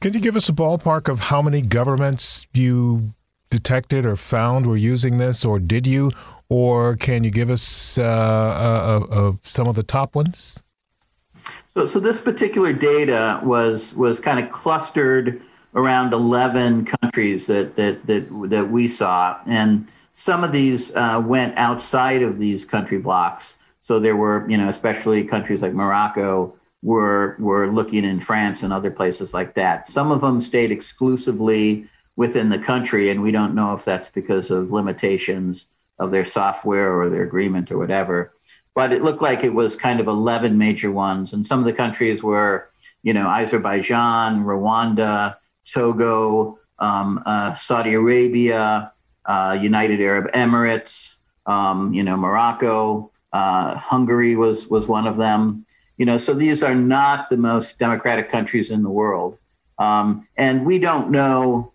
Can 0.00 0.14
you 0.14 0.20
give 0.20 0.36
us 0.36 0.48
a 0.48 0.52
ballpark 0.52 1.08
of 1.08 1.18
how 1.18 1.42
many 1.42 1.62
governments 1.62 2.46
you 2.54 3.12
detected 3.50 4.06
or 4.06 4.14
found 4.14 4.66
were 4.66 4.76
using 4.76 5.18
this, 5.18 5.44
or 5.44 5.58
did 5.58 5.84
you? 5.84 6.12
Or 6.48 6.94
can 6.94 7.24
you 7.24 7.32
give 7.32 7.50
us 7.50 7.98
uh, 7.98 8.02
uh, 8.02 9.06
uh, 9.12 9.32
some 9.42 9.66
of 9.66 9.74
the 9.74 9.82
top 9.82 10.14
ones? 10.14 10.62
So, 11.66 11.84
so 11.84 11.98
this 11.98 12.20
particular 12.20 12.72
data 12.72 13.40
was 13.42 13.96
was 13.96 14.20
kind 14.20 14.38
of 14.38 14.52
clustered 14.52 15.42
around 15.76 16.12
11 16.12 16.86
countries 16.86 17.46
that 17.46 17.76
that 17.76 18.04
that, 18.06 18.26
that 18.50 18.70
we 18.70 18.88
saw, 18.88 19.38
and 19.46 19.88
some 20.12 20.42
of 20.42 20.50
these 20.50 20.94
uh, 20.94 21.22
went 21.24 21.56
outside 21.58 22.22
of 22.22 22.38
these 22.38 22.64
country 22.64 22.98
blocks. 22.98 23.56
So 23.82 23.98
there 24.00 24.16
were, 24.16 24.48
you 24.48 24.56
know, 24.56 24.68
especially 24.68 25.22
countries 25.22 25.62
like 25.62 25.74
Morocco 25.74 26.56
were 26.82 27.36
were 27.38 27.68
looking 27.68 28.04
in 28.04 28.18
France 28.18 28.62
and 28.62 28.72
other 28.72 28.90
places 28.90 29.34
like 29.34 29.54
that. 29.54 29.88
Some 29.88 30.10
of 30.10 30.22
them 30.22 30.40
stayed 30.40 30.70
exclusively 30.70 31.86
within 32.16 32.48
the 32.48 32.58
country, 32.58 33.10
and 33.10 33.22
we 33.22 33.30
don't 33.30 33.54
know 33.54 33.74
if 33.74 33.84
that's 33.84 34.08
because 34.08 34.50
of 34.50 34.72
limitations 34.72 35.68
of 35.98 36.10
their 36.10 36.24
software 36.24 36.98
or 36.98 37.10
their 37.10 37.22
agreement 37.22 37.70
or 37.70 37.78
whatever. 37.78 38.32
But 38.74 38.92
it 38.92 39.02
looked 39.02 39.22
like 39.22 39.44
it 39.44 39.54
was 39.54 39.76
kind 39.76 40.00
of 40.00 40.06
11 40.06 40.56
major 40.56 40.90
ones, 40.90 41.32
and 41.34 41.46
some 41.46 41.58
of 41.58 41.66
the 41.66 41.72
countries 41.72 42.22
were, 42.22 42.70
you 43.02 43.12
know, 43.12 43.26
Azerbaijan, 43.28 44.44
Rwanda, 44.44 45.36
Togo, 45.70 46.58
um, 46.78 47.22
uh, 47.26 47.54
Saudi 47.54 47.94
Arabia, 47.94 48.92
uh, 49.24 49.58
United 49.60 50.00
Arab 50.00 50.30
Emirates, 50.32 51.18
um, 51.46 51.92
you 51.92 52.02
know, 52.02 52.16
Morocco, 52.16 53.10
uh, 53.32 53.76
Hungary 53.76 54.36
was 54.36 54.68
was 54.68 54.88
one 54.88 55.06
of 55.06 55.16
them. 55.16 55.64
You 55.96 56.06
know, 56.06 56.16
so 56.18 56.34
these 56.34 56.62
are 56.62 56.74
not 56.74 57.30
the 57.30 57.36
most 57.36 57.78
democratic 57.78 58.28
countries 58.28 58.70
in 58.70 58.82
the 58.82 58.90
world, 58.90 59.38
um, 59.78 60.26
and 60.36 60.64
we 60.66 60.78
don't 60.78 61.10
know 61.10 61.72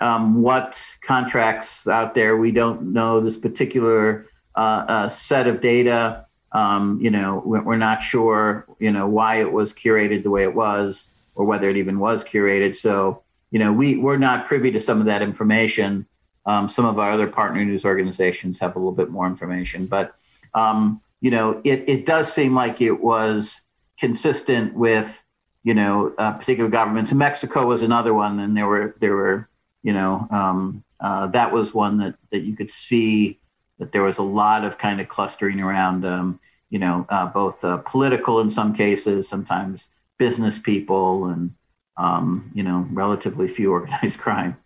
um, 0.00 0.42
what 0.42 0.82
contracts 1.02 1.86
out 1.86 2.14
there. 2.14 2.36
We 2.36 2.50
don't 2.50 2.92
know 2.92 3.20
this 3.20 3.36
particular 3.36 4.26
uh, 4.54 4.84
uh 4.88 5.08
set 5.08 5.46
of 5.46 5.60
data. 5.60 6.24
Um, 6.52 6.98
you 7.00 7.10
know, 7.10 7.42
we're 7.44 7.76
not 7.76 8.02
sure. 8.02 8.66
You 8.78 8.92
know 8.92 9.06
why 9.06 9.36
it 9.36 9.52
was 9.52 9.72
curated 9.72 10.22
the 10.22 10.30
way 10.30 10.42
it 10.42 10.54
was, 10.54 11.08
or 11.34 11.44
whether 11.44 11.68
it 11.68 11.76
even 11.76 11.98
was 11.98 12.24
curated. 12.24 12.74
So, 12.76 13.22
you 13.50 13.58
know, 13.58 13.72
we 13.72 13.96
we're 13.96 14.18
not 14.18 14.46
privy 14.46 14.70
to 14.72 14.80
some 14.80 15.00
of 15.00 15.06
that 15.06 15.22
information. 15.22 16.06
Um, 16.46 16.68
some 16.68 16.84
of 16.84 16.98
our 16.98 17.10
other 17.10 17.26
partner 17.26 17.64
news 17.64 17.84
organizations 17.84 18.58
have 18.60 18.74
a 18.74 18.78
little 18.78 18.92
bit 18.92 19.10
more 19.10 19.26
information, 19.26 19.86
but 19.86 20.14
um, 20.54 21.00
you 21.20 21.30
know, 21.30 21.60
it, 21.64 21.88
it 21.88 22.06
does 22.06 22.32
seem 22.32 22.54
like 22.54 22.80
it 22.80 23.00
was 23.00 23.62
consistent 23.98 24.74
with 24.74 25.24
you 25.62 25.74
know 25.74 26.14
uh, 26.18 26.32
particular 26.32 26.70
governments. 26.70 27.12
Mexico 27.12 27.66
was 27.66 27.82
another 27.82 28.14
one, 28.14 28.38
and 28.38 28.56
there 28.56 28.66
were 28.66 28.96
there 29.00 29.14
were 29.14 29.48
you 29.82 29.92
know 29.92 30.26
um, 30.30 30.84
uh, 31.00 31.26
that 31.28 31.52
was 31.52 31.74
one 31.74 31.98
that 31.98 32.14
that 32.30 32.40
you 32.40 32.56
could 32.56 32.70
see 32.70 33.38
that 33.78 33.92
there 33.92 34.02
was 34.02 34.18
a 34.18 34.22
lot 34.22 34.64
of 34.64 34.78
kind 34.78 35.00
of 35.00 35.08
clustering 35.08 35.60
around 35.60 36.04
um, 36.04 36.38
you 36.70 36.78
know 36.78 37.06
uh, 37.08 37.26
both 37.26 37.64
uh, 37.64 37.78
political 37.78 38.40
in 38.40 38.50
some 38.50 38.72
cases, 38.72 39.28
sometimes 39.28 39.88
business 40.18 40.58
people, 40.58 41.26
and 41.26 41.52
um, 41.98 42.50
you 42.54 42.62
know 42.62 42.86
relatively 42.90 43.48
few 43.48 43.72
organized 43.78 44.18
crime. 44.18 44.56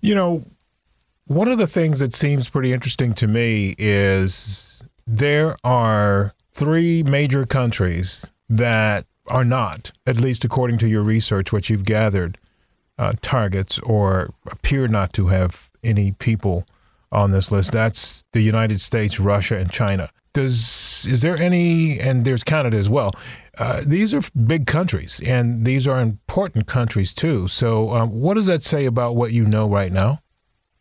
You 0.00 0.14
know, 0.14 0.44
one 1.26 1.48
of 1.48 1.58
the 1.58 1.66
things 1.66 1.98
that 1.98 2.14
seems 2.14 2.48
pretty 2.48 2.72
interesting 2.72 3.12
to 3.14 3.26
me 3.26 3.74
is 3.78 4.82
there 5.06 5.56
are 5.64 6.34
three 6.52 7.02
major 7.02 7.44
countries 7.44 8.24
that 8.48 9.06
are 9.28 9.44
not, 9.44 9.92
at 10.06 10.20
least 10.20 10.44
according 10.44 10.78
to 10.78 10.88
your 10.88 11.02
research, 11.02 11.52
what 11.52 11.68
you've 11.68 11.84
gathered, 11.84 12.38
uh, 12.98 13.12
targets 13.20 13.78
or 13.80 14.30
appear 14.46 14.88
not 14.88 15.12
to 15.12 15.26
have 15.28 15.70
any 15.82 16.12
people 16.12 16.66
on 17.12 17.30
this 17.30 17.50
list. 17.50 17.72
That's 17.72 18.24
the 18.32 18.40
United 18.40 18.80
States, 18.80 19.20
Russia, 19.20 19.56
and 19.56 19.70
China. 19.70 20.10
Does 20.36 21.06
is 21.06 21.22
there 21.22 21.38
any? 21.38 21.98
And 21.98 22.26
there's 22.26 22.44
Canada 22.44 22.76
as 22.76 22.90
well. 22.90 23.14
Uh, 23.56 23.80
these 23.86 24.12
are 24.12 24.20
big 24.46 24.66
countries, 24.66 25.18
and 25.24 25.64
these 25.64 25.88
are 25.88 25.98
important 25.98 26.66
countries 26.66 27.14
too. 27.14 27.48
So, 27.48 27.94
um, 27.94 28.10
what 28.10 28.34
does 28.34 28.44
that 28.44 28.62
say 28.62 28.84
about 28.84 29.16
what 29.16 29.32
you 29.32 29.46
know 29.46 29.66
right 29.66 29.90
now? 29.90 30.20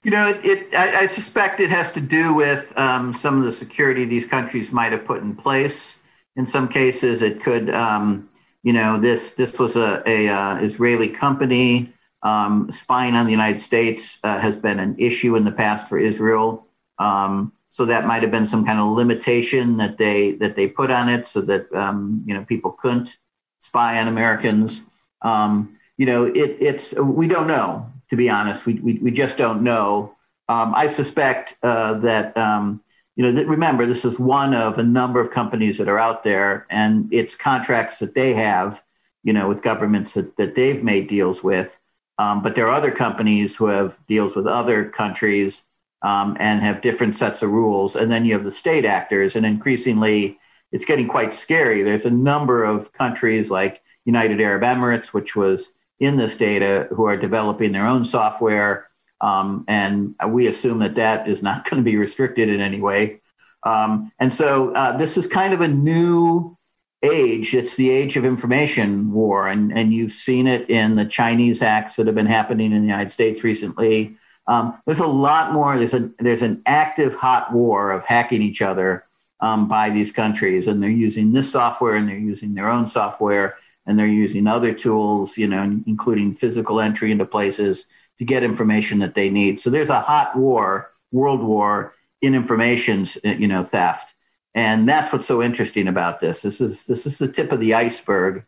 You 0.03 0.11
know, 0.11 0.27
it, 0.27 0.45
it 0.45 0.75
I, 0.75 1.03
I, 1.03 1.05
suspect 1.05 1.61
it 1.61 1.69
has 1.69 1.89
to 1.91 2.01
do 2.01 2.33
with 2.33 2.73
um, 2.77 3.13
some 3.13 3.37
of 3.37 3.45
the 3.45 3.51
security 3.53 4.03
these 4.03 4.27
countries 4.27 4.73
might 4.73 4.91
have 4.91 5.05
put 5.05 5.23
in 5.23 5.33
place. 5.33 6.03
In 6.35 6.45
some 6.45 6.67
cases, 6.67 7.21
it 7.21 7.41
could, 7.41 7.69
um, 7.69 8.29
you 8.63 8.73
know, 8.73 8.97
this 8.97 9.35
this 9.35 9.57
was 9.57 9.77
a, 9.77 10.03
a 10.05 10.27
uh, 10.27 10.57
Israeli 10.57 11.07
company 11.07 11.93
um, 12.23 12.69
spying 12.69 13.15
on 13.15 13.25
the 13.25 13.31
United 13.31 13.61
States 13.61 14.19
uh, 14.25 14.37
has 14.37 14.57
been 14.57 14.79
an 14.79 14.95
issue 14.97 15.37
in 15.37 15.45
the 15.45 15.51
past 15.53 15.87
for 15.87 15.97
Israel. 15.97 16.67
Um, 16.99 17.53
so 17.75 17.83
that 17.85 18.05
might 18.05 18.21
have 18.21 18.31
been 18.31 18.45
some 18.45 18.63
kind 18.65 18.79
of 18.79 18.85
limitation 19.01 19.77
that 19.77 19.97
they 19.97 20.19
that 20.41 20.55
they 20.55 20.67
put 20.67 20.89
on 20.91 21.09
it, 21.09 21.25
so 21.25 21.41
that 21.41 21.63
um, 21.73 22.23
you 22.25 22.33
know 22.33 22.43
people 22.45 22.71
couldn't 22.71 23.17
spy 23.59 23.99
on 23.99 24.07
Americans. 24.07 24.83
Um, 25.21 25.77
you 25.97 26.05
know, 26.05 26.25
it, 26.25 26.51
it's 26.59 26.93
we 26.99 27.27
don't 27.27 27.47
know 27.47 27.91
to 28.09 28.15
be 28.15 28.29
honest. 28.29 28.65
We, 28.65 28.75
we, 28.75 28.93
we 29.01 29.11
just 29.11 29.37
don't 29.37 29.61
know. 29.61 30.15
Um, 30.47 30.73
I 30.75 30.87
suspect 30.87 31.57
uh, 31.63 31.95
that, 31.95 32.35
um, 32.37 32.81
you 33.15 33.23
know, 33.23 33.31
that, 33.31 33.47
remember, 33.47 33.85
this 33.85 34.05
is 34.05 34.19
one 34.19 34.53
of 34.53 34.77
a 34.77 34.83
number 34.83 35.19
of 35.19 35.31
companies 35.31 35.77
that 35.77 35.87
are 35.87 35.99
out 35.99 36.23
there, 36.23 36.67
and 36.69 37.11
it's 37.11 37.35
contracts 37.35 37.99
that 37.99 38.13
they 38.13 38.33
have, 38.33 38.83
you 39.23 39.33
know, 39.33 39.47
with 39.47 39.63
governments 39.63 40.13
that, 40.13 40.37
that 40.37 40.55
they've 40.55 40.83
made 40.83 41.07
deals 41.07 41.43
with. 41.43 41.79
Um, 42.17 42.41
but 42.43 42.55
there 42.55 42.67
are 42.67 42.75
other 42.75 42.91
companies 42.91 43.55
who 43.55 43.67
have 43.67 43.97
deals 44.07 44.35
with 44.35 44.47
other 44.47 44.89
countries 44.89 45.63
um, 46.01 46.37
and 46.39 46.61
have 46.61 46.81
different 46.81 47.15
sets 47.15 47.41
of 47.41 47.51
rules. 47.51 47.95
And 47.95 48.11
then 48.11 48.25
you 48.25 48.33
have 48.33 48.43
the 48.43 48.51
state 48.51 48.85
actors, 48.85 49.35
and 49.35 49.45
increasingly, 49.45 50.37
it's 50.71 50.85
getting 50.85 51.07
quite 51.07 51.33
scary. 51.33 51.81
There's 51.81 52.05
a 52.05 52.11
number 52.11 52.63
of 52.63 52.91
countries 52.93 53.49
like 53.49 53.81
United 54.05 54.41
Arab 54.41 54.63
Emirates, 54.63 55.13
which 55.13 55.35
was 55.35 55.73
in 55.99 56.17
this 56.17 56.35
data 56.35 56.87
who 56.91 57.05
are 57.05 57.17
developing 57.17 57.71
their 57.71 57.87
own 57.87 58.03
software. 58.05 58.89
Um, 59.21 59.63
and 59.67 60.15
we 60.27 60.47
assume 60.47 60.79
that 60.79 60.95
that 60.95 61.27
is 61.27 61.41
not 61.41 61.63
going 61.69 61.83
to 61.83 61.89
be 61.89 61.97
restricted 61.97 62.49
in 62.49 62.61
any 62.61 62.81
way. 62.81 63.21
Um, 63.63 64.11
and 64.19 64.33
so 64.33 64.71
uh, 64.73 64.95
this 64.95 65.17
is 65.17 65.27
kind 65.27 65.53
of 65.53 65.61
a 65.61 65.67
new 65.67 66.55
age. 67.01 67.53
It's 67.53 67.75
the 67.75 67.89
age 67.89 68.17
of 68.17 68.25
information 68.25 69.11
war. 69.11 69.47
And, 69.47 69.75
and 69.75 69.93
you've 69.93 70.11
seen 70.11 70.47
it 70.47 70.69
in 70.69 70.95
the 70.95 71.05
Chinese 71.05 71.59
hacks 71.59 71.95
that 71.95 72.05
have 72.05 72.15
been 72.15 72.25
happening 72.25 72.71
in 72.71 72.81
the 72.81 72.87
United 72.87 73.11
States 73.11 73.43
recently. 73.43 74.17
Um, 74.47 74.79
there's 74.85 74.99
a 74.99 75.07
lot 75.07 75.53
more. 75.53 75.77
There's 75.77 75.93
a 75.93 76.09
there's 76.19 76.41
an 76.41 76.61
active 76.65 77.15
hot 77.15 77.51
war 77.51 77.91
of 77.91 78.03
hacking 78.03 78.41
each 78.41 78.61
other 78.61 79.05
um, 79.39 79.67
by 79.67 79.89
these 79.89 80.11
countries, 80.11 80.67
and 80.67 80.81
they're 80.81 80.89
using 80.89 81.33
this 81.33 81.51
software 81.51 81.95
and 81.95 82.07
they're 82.07 82.17
using 82.17 82.53
their 82.53 82.69
own 82.69 82.87
software 82.87 83.55
and 83.85 83.99
they're 83.99 84.07
using 84.07 84.47
other 84.47 84.73
tools, 84.73 85.37
you 85.37 85.47
know, 85.47 85.63
including 85.85 86.33
physical 86.33 86.79
entry 86.79 87.11
into 87.11 87.25
places 87.25 87.85
to 88.17 88.25
get 88.25 88.43
information 88.43 88.99
that 88.99 89.15
they 89.15 89.29
need. 89.29 89.59
So 89.59 89.69
there's 89.69 89.89
a 89.89 89.99
hot 89.99 90.35
war, 90.35 90.91
world 91.11 91.43
war 91.43 91.93
in 92.21 92.33
information, 92.33 93.05
you 93.23 93.47
know, 93.47 93.61
theft, 93.61 94.15
and 94.53 94.87
that's 94.87 95.11
what's 95.11 95.27
so 95.27 95.41
interesting 95.41 95.87
about 95.87 96.19
this. 96.19 96.41
This 96.41 96.61
is 96.61 96.85
this 96.85 97.05
is 97.05 97.17
the 97.17 97.27
tip 97.27 97.51
of 97.51 97.59
the 97.59 97.73
iceberg 97.73 98.45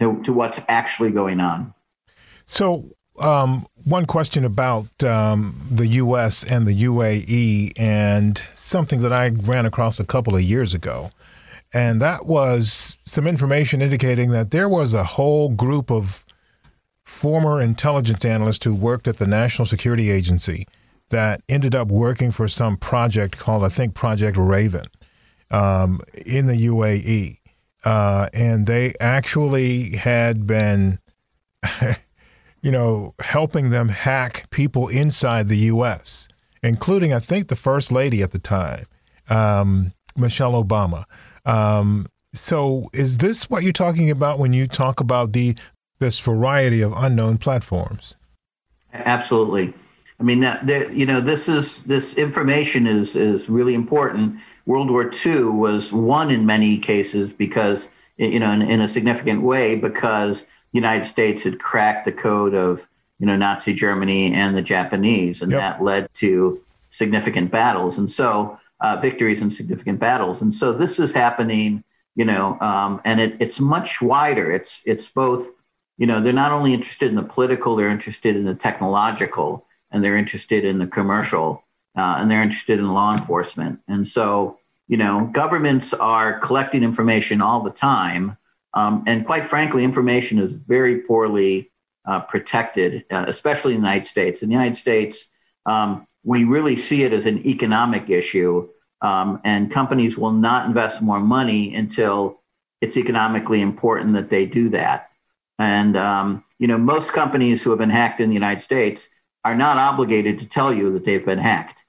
to, 0.00 0.20
to 0.22 0.32
what's 0.32 0.60
actually 0.68 1.10
going 1.10 1.40
on. 1.40 1.74
So 2.44 2.90
um, 3.20 3.66
one 3.84 4.06
question 4.06 4.44
about 4.44 5.02
um, 5.02 5.66
the 5.70 5.86
U.S. 5.86 6.44
and 6.44 6.66
the 6.66 6.84
UAE, 6.84 7.72
and 7.78 8.38
something 8.54 9.00
that 9.02 9.12
I 9.12 9.28
ran 9.28 9.66
across 9.66 9.98
a 9.98 10.04
couple 10.04 10.36
of 10.36 10.42
years 10.42 10.74
ago, 10.74 11.10
and 11.72 12.00
that 12.02 12.26
was 12.26 12.96
some 13.04 13.26
information 13.26 13.82
indicating 13.82 14.30
that 14.30 14.50
there 14.50 14.68
was 14.68 14.94
a 14.94 15.04
whole 15.04 15.48
group 15.48 15.90
of 15.90 16.24
former 17.04 17.60
intelligence 17.60 18.24
analysts 18.24 18.64
who 18.64 18.74
worked 18.74 19.08
at 19.08 19.16
the 19.16 19.26
National 19.26 19.66
Security 19.66 20.10
Agency 20.10 20.66
that 21.10 21.42
ended 21.48 21.74
up 21.74 21.88
working 21.88 22.30
for 22.30 22.48
some 22.48 22.76
project 22.76 23.38
called, 23.38 23.64
I 23.64 23.68
think, 23.68 23.94
Project 23.94 24.36
Raven 24.36 24.84
um, 25.50 26.00
in 26.26 26.46
the 26.46 26.66
UAE. 26.66 27.38
Uh, 27.84 28.28
and 28.34 28.66
they 28.66 28.92
actually 29.00 29.96
had 29.96 30.46
been 30.46 30.98
you 32.62 32.70
know, 32.70 33.14
helping 33.20 33.70
them 33.70 33.88
hack 33.88 34.48
people 34.50 34.88
inside 34.88 35.48
the 35.48 35.58
U.S., 35.58 36.28
including, 36.62 37.12
I 37.12 37.18
think, 37.18 37.48
the 37.48 37.56
first 37.56 37.92
lady 37.92 38.22
at 38.22 38.32
the 38.32 38.38
time, 38.38 38.86
um, 39.28 39.92
Michelle 40.16 40.62
Obama. 40.62 41.04
Um, 41.44 42.06
so, 42.34 42.90
is 42.92 43.18
this 43.18 43.48
what 43.48 43.62
you're 43.62 43.72
talking 43.72 44.10
about 44.10 44.38
when 44.38 44.52
you 44.52 44.66
talk 44.66 45.00
about 45.00 45.32
the 45.32 45.56
this 45.98 46.20
variety 46.20 46.82
of 46.82 46.92
unknown 46.96 47.38
platforms? 47.38 48.14
Absolutely. 48.92 49.74
I 50.20 50.24
mean, 50.24 50.40
there, 50.40 50.90
you 50.90 51.06
know, 51.06 51.20
this 51.20 51.48
is 51.48 51.82
this 51.84 52.14
information 52.14 52.86
is 52.86 53.14
is 53.14 53.48
really 53.48 53.74
important. 53.74 54.40
World 54.66 54.90
War 54.90 55.10
II 55.24 55.44
was 55.44 55.92
won 55.92 56.30
in 56.30 56.44
many 56.44 56.78
cases 56.78 57.32
because, 57.32 57.88
you 58.16 58.40
know, 58.40 58.50
in, 58.50 58.62
in 58.62 58.80
a 58.80 58.88
significant 58.88 59.42
way 59.42 59.76
because 59.76 60.48
United 60.72 61.04
States 61.04 61.44
had 61.44 61.58
cracked 61.58 62.04
the 62.04 62.12
code 62.12 62.54
of 62.54 62.86
you 63.18 63.26
know 63.26 63.36
Nazi 63.36 63.74
Germany 63.74 64.32
and 64.32 64.56
the 64.56 64.62
Japanese, 64.62 65.42
and 65.42 65.52
yep. 65.52 65.60
that 65.60 65.82
led 65.82 66.12
to 66.14 66.60
significant 66.88 67.50
battles, 67.50 67.98
and 67.98 68.10
so 68.10 68.58
uh, 68.80 68.96
victories 69.00 69.42
in 69.42 69.50
significant 69.50 69.98
battles, 69.98 70.42
and 70.42 70.54
so 70.54 70.72
this 70.72 70.98
is 70.98 71.12
happening, 71.12 71.82
you 72.14 72.24
know, 72.24 72.58
um, 72.60 73.00
and 73.04 73.20
it, 73.20 73.36
it's 73.40 73.60
much 73.60 74.00
wider. 74.00 74.50
It's 74.50 74.82
it's 74.86 75.08
both, 75.08 75.50
you 75.96 76.06
know, 76.06 76.20
they're 76.20 76.32
not 76.32 76.52
only 76.52 76.74
interested 76.74 77.08
in 77.08 77.16
the 77.16 77.22
political, 77.22 77.76
they're 77.76 77.90
interested 77.90 78.36
in 78.36 78.44
the 78.44 78.54
technological, 78.54 79.66
and 79.90 80.04
they're 80.04 80.16
interested 80.16 80.64
in 80.64 80.78
the 80.78 80.86
commercial, 80.86 81.64
uh, 81.96 82.16
and 82.18 82.30
they're 82.30 82.42
interested 82.42 82.78
in 82.78 82.92
law 82.92 83.12
enforcement, 83.12 83.80
and 83.88 84.06
so 84.06 84.58
you 84.88 84.96
know, 84.96 85.28
governments 85.32 85.92
are 85.92 86.38
collecting 86.38 86.82
information 86.82 87.42
all 87.42 87.60
the 87.60 87.70
time 87.70 88.37
um, 88.74 89.04
and 89.06 89.24
quite 89.24 89.46
frankly, 89.46 89.84
information 89.84 90.38
is 90.38 90.52
very 90.52 91.00
poorly 91.00 91.70
uh, 92.06 92.20
protected, 92.20 93.04
uh, 93.10 93.24
especially 93.26 93.74
in 93.74 93.80
the 93.80 93.86
United 93.86 94.06
States. 94.06 94.42
In 94.42 94.48
the 94.48 94.54
United 94.54 94.76
States, 94.76 95.30
um, 95.66 96.06
we 96.24 96.44
really 96.44 96.76
see 96.76 97.04
it 97.04 97.12
as 97.12 97.26
an 97.26 97.46
economic 97.46 98.10
issue, 98.10 98.68
um, 99.00 99.40
and 99.44 99.70
companies 99.70 100.18
will 100.18 100.32
not 100.32 100.66
invest 100.66 101.02
more 101.02 101.20
money 101.20 101.74
until 101.74 102.40
it's 102.80 102.96
economically 102.96 103.60
important 103.60 104.14
that 104.14 104.30
they 104.30 104.46
do 104.46 104.68
that. 104.70 105.10
And 105.58 105.96
um, 105.96 106.44
you 106.58 106.66
know, 106.66 106.78
most 106.78 107.12
companies 107.12 107.62
who 107.62 107.70
have 107.70 107.78
been 107.78 107.90
hacked 107.90 108.20
in 108.20 108.28
the 108.28 108.34
United 108.34 108.60
States 108.60 109.08
are 109.44 109.54
not 109.54 109.76
obligated 109.76 110.38
to 110.38 110.46
tell 110.46 110.72
you 110.72 110.92
that 110.92 111.04
they've 111.04 111.24
been 111.24 111.38
hacked, 111.38 111.84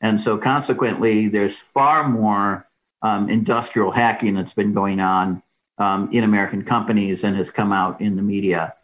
and 0.00 0.20
so 0.20 0.36
consequently, 0.38 1.28
there's 1.28 1.58
far 1.58 2.08
more 2.08 2.68
um, 3.02 3.28
industrial 3.28 3.90
hacking 3.90 4.34
that's 4.34 4.54
been 4.54 4.72
going 4.72 5.00
on 5.00 5.42
um, 5.78 6.08
in 6.12 6.24
American 6.24 6.64
companies 6.64 7.24
and 7.24 7.36
has 7.36 7.50
come 7.50 7.72
out 7.72 8.00
in 8.00 8.16
the 8.16 8.22
media. 8.22 8.74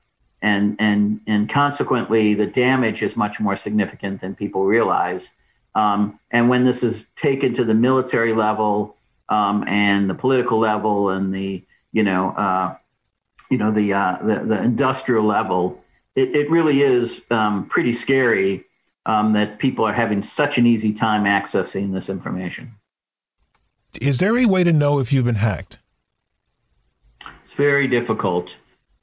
And, 0.42 0.76
and, 0.78 1.20
and 1.26 1.48
consequently, 1.48 2.34
the 2.34 2.46
damage 2.46 3.02
is 3.02 3.16
much 3.16 3.40
more 3.40 3.56
significant 3.56 4.20
than 4.20 4.34
people 4.34 4.64
realize. 4.64 5.34
Um, 5.74 6.20
and 6.30 6.48
when 6.48 6.64
this 6.64 6.82
is 6.82 7.08
taken 7.16 7.52
to 7.54 7.64
the 7.64 7.74
military 7.74 8.32
level 8.32 8.96
um, 9.28 9.64
and 9.66 10.08
the 10.08 10.14
political 10.14 10.58
level 10.58 11.08
and 11.10 11.34
the 11.34 11.64
you 11.92 12.02
know 12.02 12.30
uh, 12.30 12.76
you 13.50 13.58
know 13.58 13.70
the, 13.70 13.92
uh, 13.92 14.18
the, 14.22 14.40
the 14.40 14.62
industrial 14.62 15.24
level, 15.24 15.82
it, 16.14 16.34
it 16.34 16.50
really 16.50 16.82
is 16.82 17.24
um, 17.30 17.66
pretty 17.66 17.92
scary 17.92 18.64
um, 19.06 19.32
that 19.32 19.58
people 19.58 19.84
are 19.84 19.92
having 19.92 20.22
such 20.22 20.58
an 20.58 20.66
easy 20.66 20.92
time 20.92 21.24
accessing 21.24 21.92
this 21.92 22.08
information. 22.08 22.74
Is 24.00 24.18
there 24.18 24.36
a 24.36 24.46
way 24.46 24.64
to 24.64 24.72
know 24.72 24.98
if 24.98 25.12
you've 25.12 25.24
been 25.24 25.36
hacked? 25.36 25.78
It's 27.44 27.54
very 27.54 27.86
difficult, 27.86 28.56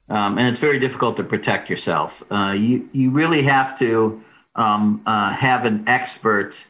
um, 0.08 0.36
and 0.36 0.48
it's 0.48 0.58
very 0.58 0.80
difficult 0.80 1.16
to 1.18 1.22
protect 1.22 1.70
yourself. 1.70 2.24
Uh, 2.28 2.56
you 2.58 2.88
you 2.90 3.12
really 3.12 3.42
have 3.42 3.78
to 3.78 4.20
um, 4.56 5.00
uh, 5.06 5.32
have 5.32 5.64
an 5.64 5.84
expert 5.88 6.66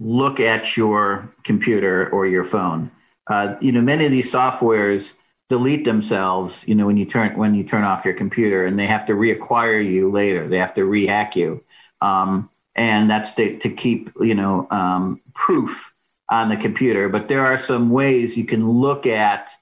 look 0.00 0.40
at 0.40 0.76
your 0.76 1.32
computer 1.44 2.10
or 2.10 2.26
your 2.26 2.42
phone. 2.42 2.90
Uh, 3.28 3.54
you 3.60 3.70
know, 3.70 3.80
many 3.80 4.04
of 4.04 4.10
these 4.10 4.32
softwares 4.32 5.14
delete 5.48 5.84
themselves. 5.84 6.66
You 6.66 6.74
know, 6.74 6.86
when 6.86 6.96
you 6.96 7.06
turn 7.06 7.38
when 7.38 7.54
you 7.54 7.62
turn 7.62 7.84
off 7.84 8.04
your 8.04 8.14
computer, 8.14 8.66
and 8.66 8.76
they 8.76 8.86
have 8.86 9.06
to 9.06 9.12
reacquire 9.12 9.84
you 9.84 10.10
later. 10.10 10.48
They 10.48 10.58
have 10.58 10.74
to 10.74 10.80
rehack 10.80 11.36
you, 11.36 11.62
um, 12.00 12.50
and 12.74 13.08
that's 13.08 13.30
to, 13.36 13.56
to 13.58 13.70
keep 13.70 14.10
you 14.20 14.34
know 14.34 14.66
um, 14.72 15.20
proof 15.32 15.94
on 16.28 16.48
the 16.48 16.56
computer. 16.56 17.08
But 17.08 17.28
there 17.28 17.46
are 17.46 17.56
some 17.56 17.90
ways 17.90 18.36
you 18.36 18.46
can 18.46 18.68
look 18.68 19.06
at 19.06 19.52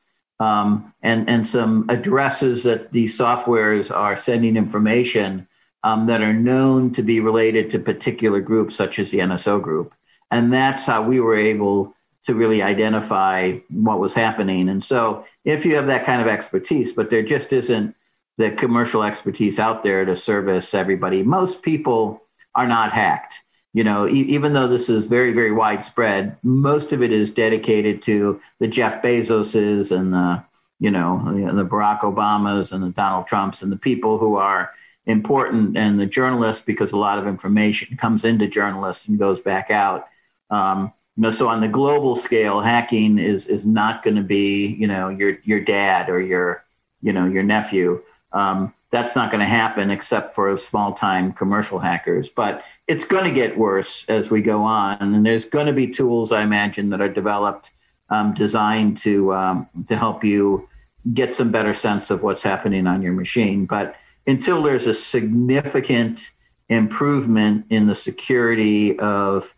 um, 0.42 0.92
and, 1.02 1.31
and 1.31 1.46
some 1.46 1.87
addresses 1.88 2.64
that 2.64 2.90
these 2.90 3.16
softwares 3.16 3.94
are 3.94 4.16
sending 4.16 4.57
information 4.57 5.46
um, 5.85 6.07
that 6.07 6.20
are 6.20 6.33
known 6.33 6.90
to 6.94 7.02
be 7.02 7.20
related 7.20 7.70
to 7.70 7.78
particular 7.78 8.40
groups, 8.40 8.74
such 8.74 8.98
as 8.98 9.12
the 9.12 9.20
NSO 9.20 9.62
group. 9.62 9.94
And 10.33 10.52
that's 10.52 10.85
how 10.85 11.00
we 11.00 11.20
were 11.20 11.37
able 11.37 11.94
to 12.24 12.35
really 12.35 12.61
identify 12.61 13.59
what 13.70 14.00
was 14.00 14.14
happening. 14.14 14.68
And 14.68 14.83
so, 14.83 15.24
if 15.44 15.64
you 15.64 15.76
have 15.76 15.87
that 15.87 16.05
kind 16.05 16.20
of 16.20 16.26
expertise, 16.26 16.92
but 16.92 17.09
there 17.09 17.22
just 17.22 17.52
isn't 17.52 17.94
the 18.37 18.50
commercial 18.50 19.05
expertise 19.05 19.61
out 19.61 19.85
there 19.85 20.05
to 20.05 20.16
service 20.16 20.74
everybody, 20.74 21.22
most 21.22 21.62
people 21.62 22.20
are 22.57 22.66
not 22.66 22.90
hacked 22.90 23.41
you 23.72 23.85
know, 23.85 24.06
e- 24.06 24.26
even 24.28 24.52
though 24.52 24.68
this 24.68 24.88
is 24.88 25.06
very, 25.06 25.32
very 25.32 25.52
widespread, 25.52 26.37
most 26.42 26.92
of 26.92 27.02
it 27.02 27.12
is 27.12 27.30
dedicated 27.30 28.02
to 28.02 28.40
the 28.58 28.68
Jeff 28.68 29.02
Bezoses 29.02 29.96
and 29.96 30.12
the, 30.12 30.44
you 30.78 30.90
know, 30.90 31.22
the, 31.54 31.64
Barack 31.64 32.00
Obamas 32.00 32.72
and 32.72 32.82
the 32.82 32.90
Donald 32.90 33.26
Trumps 33.26 33.62
and 33.62 33.72
the 33.72 33.76
people 33.76 34.18
who 34.18 34.37
are 34.37 34.72
important 35.06 35.76
and 35.76 35.98
the 35.98 36.06
journalists 36.06 36.64
because 36.64 36.92
a 36.92 36.98
lot 36.98 37.18
of 37.18 37.26
information 37.26 37.96
comes 37.96 38.24
into 38.24 38.46
journalists 38.46 39.08
and 39.08 39.18
goes 39.18 39.40
back 39.40 39.70
out. 39.70 40.06
Um, 40.50 40.92
you 41.16 41.22
know, 41.22 41.30
so 41.30 41.48
on 41.48 41.61
the 41.61 41.68
global 41.68 42.16
scale, 42.16 42.61
hacking 42.61 43.18
is 43.18 43.46
is 43.46 43.66
not 43.66 44.02
going 44.02 44.16
to 44.16 44.22
be, 44.22 44.74
you 44.74 44.87
know, 44.87 45.08
your 45.08 45.38
your 45.44 45.61
dad 45.61 46.08
or 46.08 46.20
your, 46.20 46.64
you 47.02 47.12
know, 47.12 47.26
your 47.26 47.42
nephew. 47.42 48.02
Um, 48.32 48.72
that's 48.92 49.16
not 49.16 49.31
going 49.31 49.40
to 49.40 49.46
happen 49.46 49.90
except 49.90 50.35
for 50.35 50.55
small 50.57 50.92
time 50.92 51.33
commercial 51.33 51.78
hackers. 51.78 52.28
But 52.31 52.62
it's 52.87 53.05
going 53.05 53.24
to 53.24 53.33
get 53.33 53.57
worse 53.57 54.09
as 54.09 54.31
we 54.31 54.42
go 54.42 54.62
on. 54.62 54.98
And 55.00 55.26
there's 55.26 55.46
going 55.46 55.66
to 55.66 55.72
be 55.72 55.87
tools, 55.87 56.31
I 56.31 56.42
imagine, 56.42 56.90
that 56.90 57.00
are 57.00 57.09
developed 57.09 57.72
um, 58.11 58.35
designed 58.35 58.98
to, 58.98 59.33
um, 59.33 59.68
to 59.87 59.96
help 59.96 60.22
you 60.22 60.68
get 61.14 61.35
some 61.35 61.50
better 61.50 61.72
sense 61.72 62.11
of 62.11 62.22
what's 62.22 62.42
happening 62.42 62.87
on 62.87 63.00
your 63.00 63.14
machine. 63.14 63.64
But 63.64 63.96
until 64.26 64.62
there's 64.62 64.87
a 64.87 64.94
significant 64.94 66.31
improvement 66.68 67.64
in 67.70 67.87
the 67.87 67.94
security 67.94 68.98
of 68.98 69.55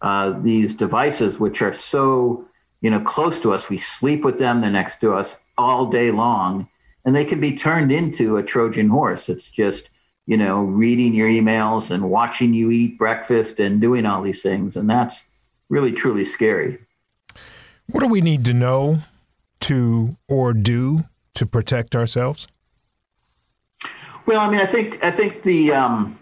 uh, 0.00 0.30
these 0.40 0.72
devices, 0.72 1.38
which 1.38 1.60
are 1.60 1.74
so 1.74 2.46
you 2.80 2.90
know 2.90 3.00
close 3.00 3.38
to 3.40 3.52
us, 3.52 3.68
we 3.68 3.76
sleep 3.76 4.24
with 4.24 4.38
them, 4.38 4.60
they're 4.62 4.70
next 4.70 5.00
to 5.02 5.12
us 5.12 5.38
all 5.58 5.86
day 5.86 6.10
long 6.10 6.68
and 7.04 7.14
they 7.14 7.24
can 7.24 7.40
be 7.40 7.56
turned 7.56 7.92
into 7.92 8.36
a 8.36 8.42
Trojan 8.42 8.88
horse. 8.88 9.28
It's 9.28 9.50
just, 9.50 9.90
you 10.26 10.36
know, 10.36 10.62
reading 10.62 11.14
your 11.14 11.28
emails 11.28 11.90
and 11.90 12.10
watching 12.10 12.54
you 12.54 12.70
eat 12.70 12.98
breakfast 12.98 13.60
and 13.60 13.80
doing 13.80 14.06
all 14.06 14.22
these 14.22 14.42
things. 14.42 14.76
And 14.76 14.88
that's 14.88 15.28
really, 15.68 15.92
truly 15.92 16.24
scary. 16.24 16.78
What 17.86 18.00
do 18.00 18.08
we 18.08 18.20
need 18.20 18.44
to 18.44 18.54
know 18.54 19.00
to 19.60 20.10
or 20.28 20.52
do 20.52 21.04
to 21.34 21.46
protect 21.46 21.96
ourselves? 21.96 22.46
Well, 24.26 24.40
I 24.40 24.50
mean, 24.50 24.60
I 24.60 24.66
think 24.66 25.02
I 25.02 25.10
think 25.10 25.42
the 25.42 25.72
um, 25.72 26.18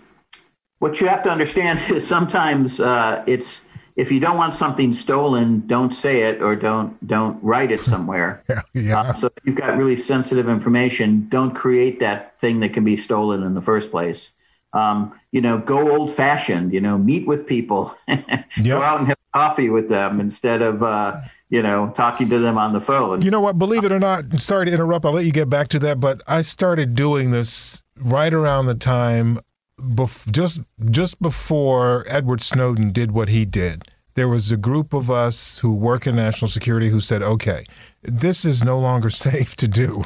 what 0.78 1.00
you 1.00 1.08
have 1.08 1.22
to 1.24 1.30
understand 1.30 1.80
is 1.90 2.06
sometimes 2.06 2.80
uh, 2.80 3.24
it's 3.26 3.66
if 3.96 4.12
you 4.12 4.20
don't 4.20 4.36
want 4.36 4.54
something 4.54 4.92
stolen, 4.92 5.66
don't 5.66 5.92
say 5.92 6.24
it 6.24 6.42
or 6.42 6.54
don't 6.54 7.04
don't 7.06 7.42
write 7.42 7.72
it 7.72 7.80
somewhere. 7.92 8.44
Yeah. 8.74 9.00
Uh, 9.00 9.12
so 9.14 9.26
if 9.28 9.46
you've 9.46 9.56
got 9.56 9.78
really 9.78 9.96
sensitive 9.96 10.48
information, 10.50 11.26
don't 11.30 11.54
create 11.54 11.98
that 12.00 12.38
thing 12.38 12.60
that 12.60 12.74
can 12.74 12.84
be 12.84 12.96
stolen 12.96 13.42
in 13.42 13.54
the 13.54 13.62
first 13.62 13.90
place. 13.90 14.32
Um, 14.74 15.18
you 15.32 15.40
know, 15.40 15.56
go 15.56 15.96
old 15.96 16.14
fashioned. 16.14 16.74
You 16.74 16.82
know, 16.82 16.98
meet 16.98 17.26
with 17.26 17.46
people, 17.46 17.94
go 18.64 18.82
out 18.82 18.98
and 18.98 19.08
have 19.08 19.16
coffee 19.32 19.70
with 19.70 19.88
them 19.88 20.20
instead 20.20 20.60
of 20.60 20.82
uh, 20.82 21.20
you 21.48 21.62
know 21.62 21.90
talking 21.94 22.28
to 22.28 22.38
them 22.38 22.58
on 22.58 22.74
the 22.74 22.80
phone. 22.80 23.22
You 23.22 23.30
know 23.30 23.40
what? 23.40 23.58
Believe 23.58 23.84
it 23.84 23.92
or 23.92 23.98
not, 23.98 24.40
sorry 24.40 24.66
to 24.66 24.72
interrupt. 24.72 25.06
I'll 25.06 25.12
let 25.12 25.24
you 25.24 25.32
get 25.32 25.48
back 25.48 25.68
to 25.68 25.78
that, 25.80 26.00
but 26.00 26.22
I 26.26 26.42
started 26.42 26.94
doing 26.94 27.30
this 27.30 27.82
right 27.96 28.32
around 28.32 28.66
the 28.66 28.74
time 28.74 29.40
bef- 29.80 30.30
just 30.30 30.60
just 30.90 31.20
before 31.20 32.04
Edward 32.08 32.42
Snowden 32.42 32.92
did 32.92 33.12
what 33.12 33.28
he 33.28 33.44
did. 33.44 33.84
There 34.14 34.28
was 34.28 34.50
a 34.50 34.56
group 34.56 34.94
of 34.94 35.10
us 35.10 35.58
who 35.58 35.74
work 35.74 36.06
in 36.06 36.16
national 36.16 36.48
security 36.48 36.88
who 36.88 37.00
said, 37.00 37.22
"Okay, 37.22 37.66
this 38.02 38.44
is 38.44 38.64
no 38.64 38.78
longer 38.78 39.10
safe 39.28 39.56
to 39.56 39.68
do." 39.68 40.04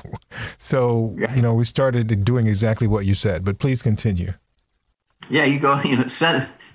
So, 0.59 1.17
you 1.35 1.43
know, 1.43 1.55
we 1.55 1.65
started 1.65 2.25
doing 2.25 2.47
exactly 2.47 2.87
what 2.87 3.07
you 3.07 3.15
said. 3.15 3.45
But 3.45 3.59
please 3.59 3.83
continue. 3.83 4.35
Yeah, 5.29 5.45
you 5.45 5.59
go. 5.61 5.81
You 5.85 5.99
know, 5.99 6.07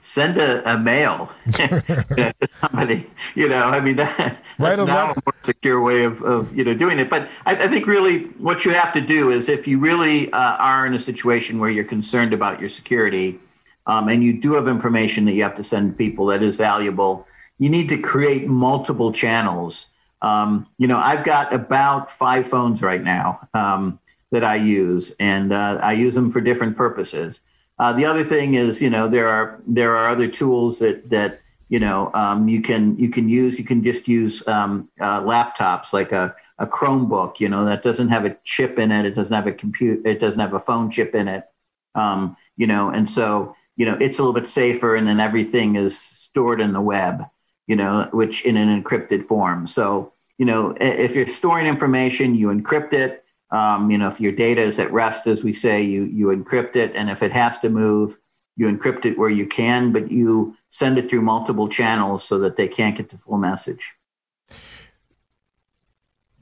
send 0.06 0.38
a, 0.38 0.72
a 0.72 0.78
mail 0.78 1.32
to 1.54 2.34
somebody. 2.48 3.06
You 3.34 3.50
know, 3.50 3.63
I 3.63 3.80
mean 3.80 3.96
that, 3.96 4.15
that's 4.60 4.78
right 4.78 4.88
now 4.88 5.12
a 5.12 5.15
more 5.26 5.36
secure 5.41 5.82
way 5.82 6.04
of, 6.04 6.22
of 6.22 6.56
you 6.56 6.63
know 6.63 6.76
doing 6.76 7.00
it. 7.00 7.10
But 7.10 7.30
I, 7.46 7.54
I 7.54 7.68
think 7.68 7.88
really 7.88 8.26
what 8.38 8.65
you 8.65 8.72
have 8.72 8.94
to 8.94 9.02
do 9.02 9.32
is 9.32 9.50
if 9.50 9.68
you 9.68 9.80
really 9.80 10.32
uh, 10.32 10.58
are 10.58 10.86
in 10.86 10.94
a 10.94 11.00
situation 11.00 11.60
where 11.60 11.72
you're 11.72 11.84
concerned 11.84 12.34
about 12.34 12.60
your 12.60 12.70
security, 12.70 13.39
um, 13.88 14.08
and 14.08 14.24
you 14.24 14.39
do 14.39 14.54
have 14.54 14.68
information 14.68 15.26
that 15.26 15.34
you 15.34 15.44
have 15.44 15.56
to 15.56 15.63
send 15.63 15.98
people 15.98 16.28
that 16.28 16.44
is 16.44 16.58
valuable, 16.58 17.28
you 17.58 17.70
need 17.70 17.89
to 17.89 17.98
create 17.98 18.48
multiple 18.48 19.12
channels. 19.12 19.89
Um, 20.22 20.68
you 20.78 20.88
know, 20.88 20.98
I've 20.98 21.24
got 21.24 21.52
about 21.54 22.12
five 22.12 22.48
phones 22.48 22.82
right 22.82 23.04
now 23.04 23.48
um, 23.54 24.00
that 24.32 24.44
I 24.44 24.56
use, 24.56 25.15
and 25.20 25.52
uh, 25.52 25.80
I 25.82 25.94
use 25.94 26.13
them 26.13 26.32
for 26.32 26.41
different 26.41 26.78
purposes. 26.78 27.41
Uh, 27.77 27.93
the 27.93 28.05
other 28.05 28.23
thing 28.23 28.53
is, 28.53 28.81
you 28.81 28.89
know, 28.89 29.07
there 29.07 29.27
are 29.27 29.61
there 29.67 29.95
are 29.95 30.09
other 30.09 30.27
tools 30.27 30.79
that 30.79 31.09
that 31.09 31.41
you 31.67 31.79
know 31.79 32.09
um, 32.13 32.47
you 32.47 32.61
can 32.61 32.97
you 32.97 33.09
can 33.09 33.27
use. 33.27 33.59
You 33.59 33.65
can 33.65 33.83
just 33.83 34.07
use 34.07 34.45
um, 34.47 34.89
uh, 34.99 35.21
laptops 35.21 35.91
like 35.91 36.11
a, 36.11 36.35
a 36.57 36.65
Chromebook. 36.65 37.39
You 37.39 37.49
know, 37.49 37.65
that 37.65 37.83
doesn't 37.83 38.09
have 38.09 38.25
a 38.25 38.38
chip 38.43 38.79
in 38.79 38.91
it. 38.91 39.05
It 39.05 39.15
doesn't 39.15 39.33
have 39.33 39.47
a 39.47 39.51
compute. 39.51 40.05
It 40.07 40.19
doesn't 40.19 40.39
have 40.39 40.53
a 40.53 40.59
phone 40.59 40.89
chip 40.89 41.15
in 41.15 41.27
it. 41.27 41.45
Um, 41.95 42.38
you 42.55 42.67
know, 42.67 42.89
and 42.89 43.09
so 43.09 43.55
you 43.75 43.85
know 43.85 43.97
it's 43.99 44.19
a 44.19 44.21
little 44.21 44.33
bit 44.33 44.47
safer, 44.47 44.95
and 44.95 45.07
then 45.07 45.19
everything 45.19 45.75
is 45.75 45.99
stored 45.99 46.61
in 46.61 46.71
the 46.71 46.81
web. 46.81 47.23
You 47.67 47.75
know, 47.75 48.07
which 48.13 48.45
in 48.45 48.55
an 48.55 48.83
encrypted 48.83 49.23
form. 49.23 49.67
So 49.67 50.13
you 50.38 50.45
know, 50.45 50.75
if 50.79 51.15
you're 51.15 51.27
storing 51.27 51.65
information, 51.65 52.35
you 52.35 52.47
encrypt 52.47 52.93
it 52.93 53.24
um, 53.56 53.89
you 53.89 53.98
know, 53.98 54.08
if 54.08 54.20
your 54.20 54.32
data 54.32 54.62
is 54.62 54.80
at 54.80 54.91
rest, 54.91 55.28
as 55.28 55.44
we 55.44 55.54
say, 55.54 55.82
you 55.82 56.06
you 56.06 56.28
encrypt 56.28 56.76
it, 56.76 56.91
and 56.96 57.10
if 57.10 57.24
it 57.24 57.32
has 57.32 57.58
to 57.60 57.70
move, 57.70 58.18
you 58.56 58.68
encrypt 58.68 59.06
it 59.06 59.18
where 59.18 59.30
you 59.30 59.46
can, 59.46 59.91
but 59.91 60.12
you 60.12 60.56
send 60.70 60.98
it 60.98 61.10
through 61.10 61.22
multiple 61.22 61.68
channels 61.68 62.24
so 62.24 62.39
that 62.39 62.58
they 62.58 62.68
can't 62.68 62.98
get 62.98 63.10
the 63.10 63.18
full 63.18 63.38
message. 63.38 63.94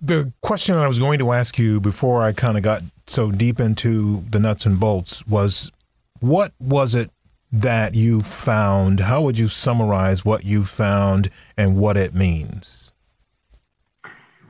The 0.01 0.33
question 0.41 0.75
that 0.75 0.83
I 0.83 0.87
was 0.87 0.99
going 0.99 1.19
to 1.19 1.31
ask 1.31 1.57
you 1.57 1.79
before 1.79 2.23
I 2.23 2.33
kind 2.33 2.57
of 2.57 2.63
got 2.63 2.83
so 3.07 3.31
deep 3.31 3.59
into 3.59 4.23
the 4.29 4.39
nuts 4.39 4.65
and 4.65 4.79
bolts 4.79 5.25
was 5.27 5.71
what 6.19 6.53
was 6.59 6.95
it 6.95 7.11
that 7.51 7.95
you 7.95 8.21
found? 8.21 9.01
How 9.01 9.21
would 9.21 9.37
you 9.37 9.47
summarize 9.47 10.25
what 10.25 10.43
you 10.43 10.65
found 10.65 11.29
and 11.55 11.77
what 11.77 11.95
it 11.95 12.15
means? 12.15 12.92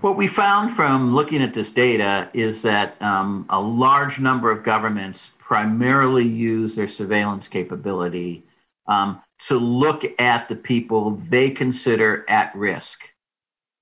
What 0.03 0.17
we 0.17 0.27
found 0.27 0.69
from 0.69 1.15
looking 1.15 1.41
at 1.41 1.53
this 1.53 1.71
data 1.71 2.29
is 2.33 2.61
that 2.63 3.01
um, 3.01 3.45
a 3.49 3.61
large 3.61 4.19
number 4.19 4.51
of 4.51 4.61
governments 4.61 5.31
primarily 5.39 6.25
use 6.25 6.75
their 6.75 6.89
surveillance 6.89 7.47
capability 7.47 8.43
um, 8.85 9.21
to 9.47 9.55
look 9.55 10.03
at 10.19 10.49
the 10.49 10.57
people 10.57 11.11
they 11.11 11.49
consider 11.49 12.25
at 12.27 12.53
risk. 12.53 13.13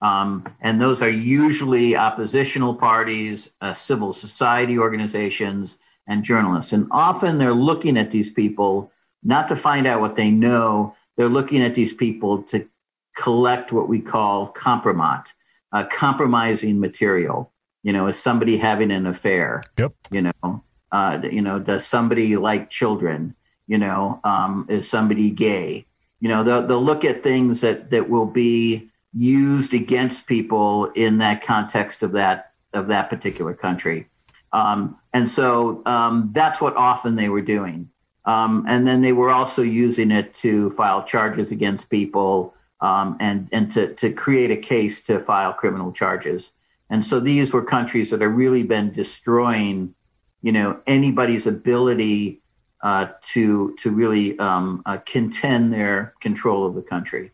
Um, 0.03 0.45
and 0.61 0.79
those 0.79 1.01
are 1.01 1.09
usually 1.09 1.95
oppositional 1.95 2.75
parties, 2.75 3.55
uh, 3.61 3.73
civil 3.73 4.13
society 4.13 4.77
organizations, 4.77 5.79
and 6.05 6.23
journalists. 6.23 6.71
And 6.71 6.87
often 6.91 7.39
they're 7.39 7.51
looking 7.51 7.97
at 7.97 8.11
these 8.11 8.31
people 8.31 8.91
not 9.23 9.47
to 9.47 9.55
find 9.55 9.87
out 9.87 10.01
what 10.01 10.17
they 10.17 10.29
know, 10.29 10.95
they're 11.17 11.29
looking 11.29 11.63
at 11.63 11.73
these 11.73 11.95
people 11.95 12.43
to 12.43 12.67
collect 13.15 13.71
what 13.71 13.89
we 13.89 13.99
call 13.99 14.53
kompromat 14.53 15.33
uh, 15.71 15.83
compromising 15.85 16.79
material. 16.79 17.51
You 17.83 17.93
know, 17.93 18.07
is 18.07 18.17
somebody 18.17 18.57
having 18.57 18.91
an 18.91 19.07
affair? 19.07 19.63
Yep. 19.77 19.93
You 20.11 20.21
know, 20.21 20.63
uh, 20.91 21.19
you 21.23 21.41
know, 21.41 21.59
does 21.59 21.85
somebody 21.85 22.37
like 22.37 22.69
children? 22.69 23.35
You 23.67 23.77
know, 23.77 24.19
um, 24.23 24.65
is 24.69 24.89
somebody 24.89 25.31
gay? 25.31 25.85
You 26.19 26.29
know, 26.29 26.43
they'll, 26.43 26.67
they'll 26.67 26.83
look 26.83 27.03
at 27.05 27.23
things 27.23 27.61
that 27.61 27.89
that 27.91 28.09
will 28.09 28.25
be 28.25 28.89
used 29.13 29.73
against 29.73 30.27
people 30.27 30.85
in 30.95 31.17
that 31.17 31.41
context 31.43 32.03
of 32.03 32.13
that 32.13 32.51
of 32.73 32.87
that 32.87 33.09
particular 33.09 33.53
country. 33.53 34.07
Um, 34.53 34.97
and 35.13 35.29
so 35.29 35.81
um, 35.85 36.29
that's 36.33 36.61
what 36.61 36.75
often 36.75 37.15
they 37.15 37.29
were 37.29 37.41
doing. 37.41 37.89
Um, 38.25 38.65
and 38.67 38.85
then 38.85 39.01
they 39.01 39.13
were 39.13 39.29
also 39.29 39.61
using 39.61 40.11
it 40.11 40.33
to 40.35 40.69
file 40.71 41.03
charges 41.03 41.51
against 41.51 41.89
people 41.89 42.53
um, 42.81 43.15
and 43.19 43.47
and 43.51 43.71
to 43.71 43.93
to 43.95 44.11
create 44.11 44.51
a 44.51 44.57
case 44.57 45.01
to 45.03 45.19
file 45.19 45.53
criminal 45.53 45.91
charges. 45.91 46.53
And 46.89 47.05
so 47.05 47.19
these 47.19 47.53
were 47.53 47.63
countries 47.63 48.09
that 48.09 48.21
have 48.21 48.33
really 48.33 48.63
been 48.63 48.91
destroying, 48.91 49.95
you 50.41 50.51
know, 50.51 50.81
anybody's 50.87 51.47
ability 51.47 52.41
uh, 52.81 53.07
to 53.21 53.75
to 53.75 53.91
really 53.91 54.37
um, 54.39 54.81
uh, 54.85 54.97
contend 55.05 55.71
their 55.71 56.13
control 56.19 56.65
of 56.65 56.75
the 56.75 56.81
country. 56.81 57.31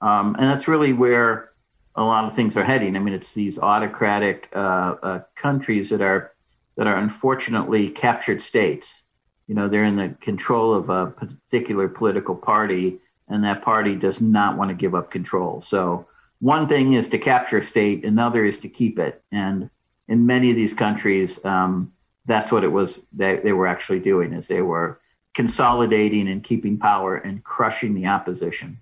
Um, 0.00 0.36
and 0.38 0.44
that's 0.44 0.68
really 0.68 0.92
where 0.92 1.50
a 1.94 2.04
lot 2.04 2.24
of 2.24 2.32
things 2.32 2.56
are 2.56 2.64
heading. 2.64 2.96
I 2.96 3.00
mean, 3.00 3.14
it's 3.14 3.34
these 3.34 3.58
autocratic 3.58 4.48
uh, 4.54 4.96
uh 5.02 5.20
countries 5.34 5.90
that 5.90 6.00
are 6.00 6.32
that 6.76 6.86
are 6.86 6.96
unfortunately 6.96 7.88
captured 7.88 8.42
states. 8.42 9.04
You 9.46 9.54
know, 9.54 9.68
they're 9.68 9.84
in 9.84 9.96
the 9.96 10.10
control 10.20 10.74
of 10.74 10.90
a 10.90 11.06
particular 11.06 11.88
political 11.88 12.36
party 12.36 13.00
and 13.28 13.44
that 13.44 13.62
party 13.62 13.94
does 13.94 14.20
not 14.20 14.56
want 14.56 14.70
to 14.70 14.74
give 14.74 14.94
up 14.94 15.10
control. 15.10 15.60
So 15.60 16.06
one 16.40 16.66
thing 16.66 16.92
is 16.92 17.08
to 17.08 17.18
capture 17.18 17.58
a 17.58 17.62
state, 17.62 18.04
another 18.04 18.44
is 18.44 18.58
to 18.58 18.68
keep 18.68 18.98
it. 18.98 19.22
And 19.32 19.70
in 20.08 20.26
many 20.26 20.50
of 20.50 20.56
these 20.56 20.74
countries, 20.74 21.44
um, 21.44 21.92
that's 22.26 22.52
what 22.52 22.64
it 22.64 22.72
was 22.72 23.00
that 23.14 23.42
they 23.42 23.52
were 23.52 23.66
actually 23.66 24.00
doing 24.00 24.32
is 24.32 24.48
they 24.48 24.62
were 24.62 25.00
consolidating 25.34 26.28
and 26.28 26.42
keeping 26.42 26.78
power 26.78 27.16
and 27.16 27.42
crushing 27.44 27.94
the 27.94 28.06
opposition. 28.06 28.80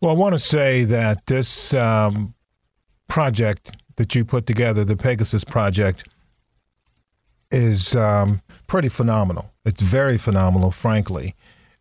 Well, 0.00 0.10
I 0.10 0.14
want 0.14 0.34
to 0.34 0.38
say 0.38 0.84
that 0.84 1.26
this 1.26 1.72
um, 1.74 2.34
project 3.08 3.72
that 3.96 4.14
you 4.14 4.24
put 4.24 4.46
together, 4.46 4.84
the 4.84 4.96
Pegasus 4.96 5.44
project, 5.44 6.04
is 7.50 7.94
um, 7.94 8.42
pretty 8.66 8.88
phenomenal. 8.88 9.52
It's 9.64 9.80
very 9.80 10.18
phenomenal, 10.18 10.70
frankly. 10.70 11.34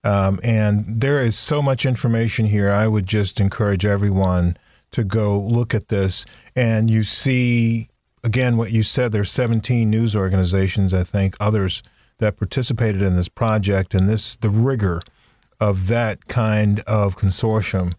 Um, 0.04 0.40
and 0.44 0.86
there 0.88 1.20
is 1.20 1.38
so 1.38 1.62
much 1.62 1.86
information 1.86 2.46
here. 2.46 2.72
I 2.72 2.88
would 2.88 3.08
just 3.08 3.40
encourage 3.40 3.86
everyone 3.86 4.58
to 4.92 5.04
go 5.04 5.40
look 5.40 5.74
at 5.74 5.88
this. 5.88 6.26
And 6.56 6.90
you 6.90 7.04
see, 7.04 7.90
again, 8.24 8.58
what 8.58 8.72
you 8.72 8.84
said 8.84 9.12
there's 9.12 9.32
17 9.32 9.90
news 9.90 10.16
organizations, 10.16 10.94
I 10.94 11.04
think, 11.04 11.36
others 11.40 11.84
that 12.20 12.38
participated 12.38 13.02
in 13.02 13.16
this 13.16 13.30
project. 13.30 13.94
And 13.94 14.10
this, 14.10 14.36
the 14.36 14.50
rigor 14.50 15.02
of 15.60 15.88
that 15.88 16.28
kind 16.28 16.82
of 16.82 17.18
consortium 17.18 17.94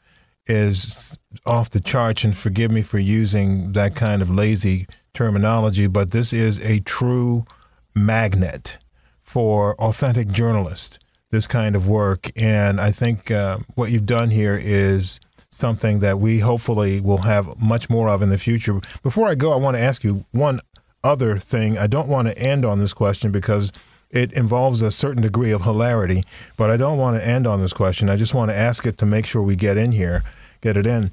is 0.47 1.19
off 1.47 1.71
the 1.71 1.81
charts. 1.81 2.23
And 2.23 2.37
forgive 2.37 2.71
me 2.71 2.83
for 2.83 2.99
using 2.99 3.73
that 3.73 3.97
kind 3.97 4.21
of 4.21 4.31
lazy 4.31 4.87
terminology, 5.15 5.87
but 5.87 6.11
this 6.11 6.33
is 6.33 6.61
a 6.61 6.81
true 6.81 7.47
magnet 7.95 8.79
for 9.23 9.75
authentic 9.77 10.29
journalists 10.29 10.99
this 11.31 11.47
kind 11.47 11.75
of 11.75 11.89
work. 11.89 12.31
And 12.37 12.81
I 12.81 12.91
think 12.91 13.31
uh, 13.31 13.59
what 13.75 13.91
you've 13.91 14.07
done 14.07 14.31
here 14.31 14.59
is 14.61 15.21
something 15.51 16.01
that 16.01 16.19
we 16.19 16.41
hopefully 16.41 17.01
will 17.01 17.19
have 17.19 17.61
much 17.61 17.89
more 17.89 18.09
of 18.09 18.23
in 18.23 18.29
the 18.29 18.39
future. 18.39 18.81
Before 19.03 19.29
I 19.29 19.35
go, 19.35 19.53
I 19.53 19.57
want 19.57 19.77
to 19.77 19.83
ask 19.83 20.03
you 20.03 20.25
one 20.33 20.61
other 21.03 21.39
thing. 21.39 21.79
I 21.79 21.87
don't 21.87 22.09
want 22.09 22.29
to 22.29 22.39
end 22.39 22.65
on 22.65 22.79
this 22.79 22.93
question 22.93 23.31
because 23.31 23.73
it 24.11 24.33
involves 24.33 24.81
a 24.83 24.91
certain 24.91 25.23
degree 25.23 25.51
of 25.51 25.63
hilarity, 25.63 26.25
but 26.57 26.71
I 26.71 26.77
don't 26.77 26.99
want 26.99 27.19
to 27.19 27.27
end 27.27 27.47
on 27.47 27.61
this 27.61 27.73
question. 27.73 28.09
I 28.09 28.17
just 28.17 28.35
want 28.35 28.51
to 28.51 28.57
ask 28.57 28.87
it 28.87 28.99
to 28.99 29.07
make 29.07 29.27
sure 29.27 29.43
we 29.43 29.57
get 29.57 29.77
in 29.77 29.93
here, 29.93 30.23
get 30.61 30.77
it 30.77 30.87
in. 30.87 31.13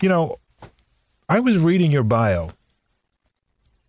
You 0.00 0.08
know, 0.08 0.36
I 1.28 1.40
was 1.40 1.58
reading 1.58 1.90
your 1.90 2.04
bio 2.04 2.50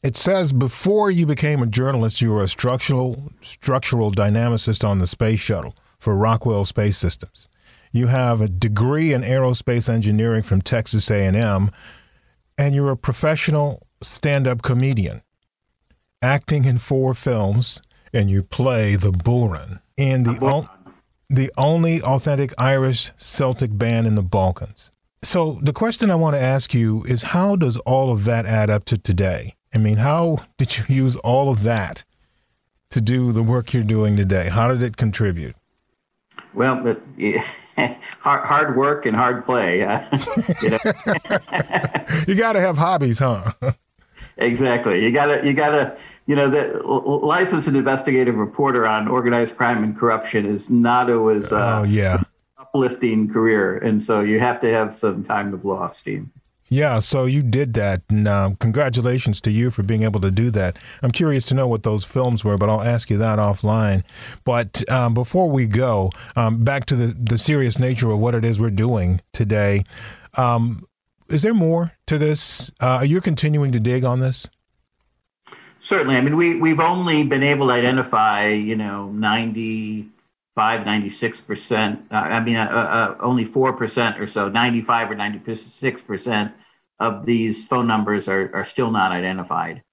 it 0.03 0.15
says 0.15 0.53
before 0.53 1.09
you 1.11 1.25
became 1.25 1.61
a 1.61 1.67
journalist, 1.67 2.21
you 2.21 2.31
were 2.31 2.43
a 2.43 2.47
structural 2.47 3.31
structural 3.41 4.11
dynamicist 4.11 4.87
on 4.87 4.99
the 4.99 5.07
space 5.07 5.39
shuttle 5.39 5.75
for 5.99 6.15
Rockwell 6.15 6.65
Space 6.65 6.97
Systems. 6.97 7.47
You 7.91 8.07
have 8.07 8.41
a 8.41 8.47
degree 8.47 9.13
in 9.13 9.21
aerospace 9.21 9.89
engineering 9.89 10.43
from 10.43 10.61
Texas 10.61 11.09
A&M, 11.09 11.71
and 12.57 12.75
you're 12.75 12.91
a 12.91 12.97
professional 12.97 13.87
stand-up 14.01 14.61
comedian, 14.61 15.23
acting 16.21 16.65
in 16.65 16.77
four 16.77 17.13
films, 17.13 17.81
and 18.13 18.29
you 18.29 18.43
play 18.43 18.95
the 18.95 19.11
bodhrán 19.11 19.79
in 19.95 20.23
the 20.23 20.37
o- 20.41 20.69
the 21.29 21.51
only 21.57 22.01
authentic 22.03 22.53
Irish 22.57 23.11
Celtic 23.17 23.77
band 23.77 24.07
in 24.07 24.15
the 24.15 24.21
Balkans. 24.21 24.91
So 25.23 25.59
the 25.61 25.73
question 25.73 26.09
I 26.09 26.15
want 26.15 26.35
to 26.35 26.41
ask 26.41 26.73
you 26.73 27.03
is 27.03 27.23
how 27.23 27.55
does 27.55 27.77
all 27.77 28.11
of 28.11 28.23
that 28.25 28.45
add 28.45 28.69
up 28.69 28.85
to 28.85 28.97
today? 28.97 29.56
I 29.73 29.77
mean, 29.77 29.97
how 29.97 30.45
did 30.57 30.77
you 30.77 30.85
use 30.87 31.15
all 31.17 31.49
of 31.49 31.63
that 31.63 32.03
to 32.89 33.01
do 33.01 33.31
the 33.31 33.43
work 33.43 33.73
you're 33.73 33.83
doing 33.83 34.15
today? 34.15 34.49
How 34.49 34.67
did 34.69 34.81
it 34.81 34.97
contribute? 34.97 35.55
Well, 36.53 36.75
but, 36.83 37.01
yeah, 37.17 37.43
hard, 38.19 38.45
hard 38.45 38.77
work 38.77 39.05
and 39.05 39.15
hard 39.15 39.45
play. 39.45 39.83
Uh, 39.83 40.01
you 40.61 40.69
know? 40.69 40.77
you 42.27 42.35
got 42.35 42.53
to 42.53 42.61
have 42.61 42.77
hobbies, 42.77 43.19
huh? 43.19 43.51
exactly. 44.37 45.03
You 45.03 45.11
got 45.11 45.27
to, 45.27 45.45
you 45.45 45.53
got 45.53 45.71
to, 45.71 45.97
you 46.25 46.35
know, 46.35 46.49
that 46.49 46.85
life 46.85 47.53
as 47.53 47.67
an 47.67 47.75
investigative 47.75 48.35
reporter 48.35 48.87
on 48.87 49.07
organized 49.07 49.57
crime 49.57 49.83
and 49.83 49.95
corruption 49.95 50.45
is 50.45 50.69
not 50.69 51.09
always 51.09 51.51
uh, 51.51 51.81
oh 51.81 51.83
yeah 51.87 52.21
uplifting 52.59 53.27
career, 53.27 53.77
and 53.77 54.01
so 54.01 54.21
you 54.21 54.39
have 54.39 54.59
to 54.59 54.69
have 54.69 54.93
some 54.93 55.23
time 55.23 55.51
to 55.51 55.57
blow 55.57 55.77
off 55.77 55.95
steam. 55.95 56.31
Yeah, 56.69 56.99
so 56.99 57.25
you 57.25 57.43
did 57.43 57.73
that, 57.75 58.01
and 58.09 58.27
um, 58.27 58.55
congratulations 58.57 59.39
to 59.41 59.51
you 59.51 59.69
for 59.69 59.83
being 59.83 60.03
able 60.03 60.19
to 60.19 60.31
do 60.31 60.51
that. 60.51 60.77
I'm 61.01 61.11
curious 61.11 61.45
to 61.47 61.53
know 61.53 61.67
what 61.67 61.83
those 61.83 62.03
films 62.03 62.43
were, 62.43 62.57
but 62.57 62.69
I'll 62.69 62.81
ask 62.81 63.09
you 63.09 63.17
that 63.17 63.39
offline. 63.39 64.03
But 64.43 64.89
um, 64.91 65.13
before 65.13 65.49
we 65.49 65.65
go, 65.65 66.11
um, 66.35 66.63
back 66.63 66.85
to 66.87 66.95
the, 66.95 67.07
the 67.17 67.37
serious 67.37 67.79
nature 67.79 68.11
of 68.11 68.19
what 68.19 68.35
it 68.35 68.43
is 68.43 68.59
we're 68.59 68.69
doing 68.69 69.21
today. 69.31 69.83
Um, 70.35 70.85
is 71.29 71.41
there 71.41 71.53
more 71.53 71.93
to 72.07 72.17
this? 72.17 72.69
Uh, 72.81 72.97
are 72.97 73.05
you 73.05 73.21
continuing 73.21 73.71
to 73.71 73.79
dig 73.79 74.03
on 74.03 74.19
this? 74.19 74.47
Certainly. 75.79 76.17
I 76.17 76.21
mean, 76.21 76.35
we, 76.35 76.59
we've 76.59 76.79
only 76.79 77.23
been 77.23 77.43
able 77.43 77.67
to 77.67 77.73
identify, 77.73 78.47
you 78.47 78.75
know, 78.75 79.09
95, 80.57 80.85
96%. 81.11 81.97
Uh, 82.11 82.15
I 82.15 82.39
mean, 82.39 82.55
uh, 82.55 82.67
uh, 82.67 83.15
only 83.19 83.45
4% 83.45 84.19
or 84.19 84.25
so, 84.25 84.49
95 84.49 85.11
or 85.11 85.15
96% 85.15 86.53
of 86.99 87.25
these 87.27 87.67
phone 87.67 87.85
numbers 87.85 88.27
are, 88.27 88.49
are 88.55 88.63
still 88.63 88.89
not 88.89 89.11
identified. 89.11 89.83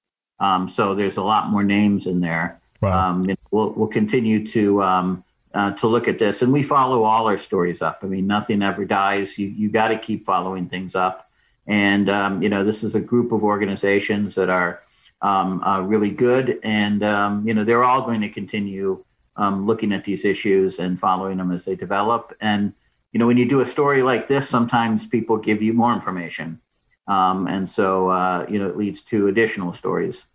Um, 0.40 0.66
so 0.66 0.94
there's 0.94 1.18
a 1.18 1.22
lot 1.22 1.50
more 1.50 1.62
names 1.62 2.07
in 2.07 2.20
there. 2.20 2.61
Wow. 2.81 3.11
Um, 3.11 3.29
we'll, 3.50 3.72
we'll 3.72 3.88
continue 3.88 4.46
to, 4.48 4.83
um, 4.83 5.24
uh, 5.53 5.72
to 5.72 5.87
look 5.87 6.09
at 6.09 6.18
this 6.18 6.40
and 6.40 6.53
we 6.53 6.62
follow 6.62 7.03
all 7.03 7.29
our 7.29 7.38
stories 7.38 7.83
up. 7.83 8.00
I 8.03 8.07
mean, 8.07 8.27
nothing 8.27 8.62
ever 8.62 8.87
dies. 8.87 9.38
You, 9.38 9.48
you 9.48 9.68
got 9.68 9.88
to 9.88 9.98
keep 9.98 10.24
following 10.24 10.66
things 10.66 10.94
up. 10.94 11.31
And, 11.66 12.09
um, 12.09 12.42
you 12.42 12.48
know, 12.48 12.64
this 12.64 12.83
is 12.83 12.94
a 12.94 13.00
group 13.00 13.33
of 13.33 13.44
organizations 13.44 14.35
that 14.35 14.48
are, 14.48 14.83
um, 15.20 15.62
uh, 15.62 15.81
really 15.81 16.11
good. 16.11 16.59
And, 16.62 17.03
um, 17.05 17.46
you 17.46 17.53
know, 17.53 17.64
they're 17.64 17.85
all 17.85 18.03
going 18.03 18.22
to 18.22 18.29
continue 18.29 19.05
um, 19.37 19.66
looking 19.66 19.92
at 19.92 20.05
these 20.05 20.25
issues 20.25 20.79
and 20.79 20.99
following 20.99 21.38
them 21.38 21.51
as 21.51 21.64
they 21.64 21.75
develop. 21.75 22.35
And, 22.40 22.73
you 23.12 23.18
know, 23.18 23.27
when 23.27 23.37
you 23.37 23.49
do 23.49 23.61
a 23.61 23.66
story 23.66 24.03
like 24.03 24.29
this, 24.29 24.49
sometimes 24.49 25.07
people 25.07 25.37
give 25.37 25.62
you 25.62 25.73
more 25.73 25.92
information. 25.92 26.61
Um, 27.07 27.47
and 27.49 27.68
so, 27.68 28.09
uh, 28.09 28.47
you 28.49 28.59
know, 28.59 28.66
it 28.66 28.77
leads 28.77 29.03
to 29.03 29.29
additional 29.29 29.73
stories. 29.73 30.27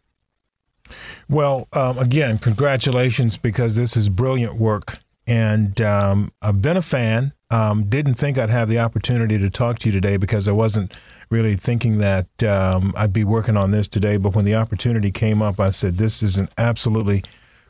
Well, 1.28 1.68
um, 1.74 1.98
again, 1.98 2.38
congratulations 2.38 3.38
because 3.38 3.76
this 3.76 3.96
is 3.96 4.10
brilliant 4.10 4.56
work. 4.56 5.00
And 5.28 5.80
um, 5.82 6.32
I've 6.42 6.62
been 6.62 6.78
a 6.78 6.82
fan. 6.82 7.34
didn't 7.52 8.16
think 8.16 8.38
I'd 8.38 8.50
have 8.50 8.70
the 8.70 8.80
opportunity 8.80 9.38
to 9.38 9.50
talk 9.50 9.80
to 9.80 9.90
you 9.90 9.94
today 9.94 10.18
because 10.18 10.48
I 10.48 10.52
wasn't 10.52 10.94
really 11.30 11.56
thinking 11.56 12.00
that 12.00 12.44
um, 12.44 12.94
I'd 12.98 13.14
be 13.14 13.24
working 13.24 13.56
on 13.56 13.72
this 13.72 13.88
today. 13.88 14.18
But 14.18 14.34
when 14.34 14.46
the 14.46 14.56
opportunity 14.56 15.12
came 15.12 15.42
up, 15.42 15.60
I 15.60 15.70
said, 15.70 15.98
this 15.98 16.24
is 16.24 16.38
an 16.38 16.50
absolutely 16.58 17.24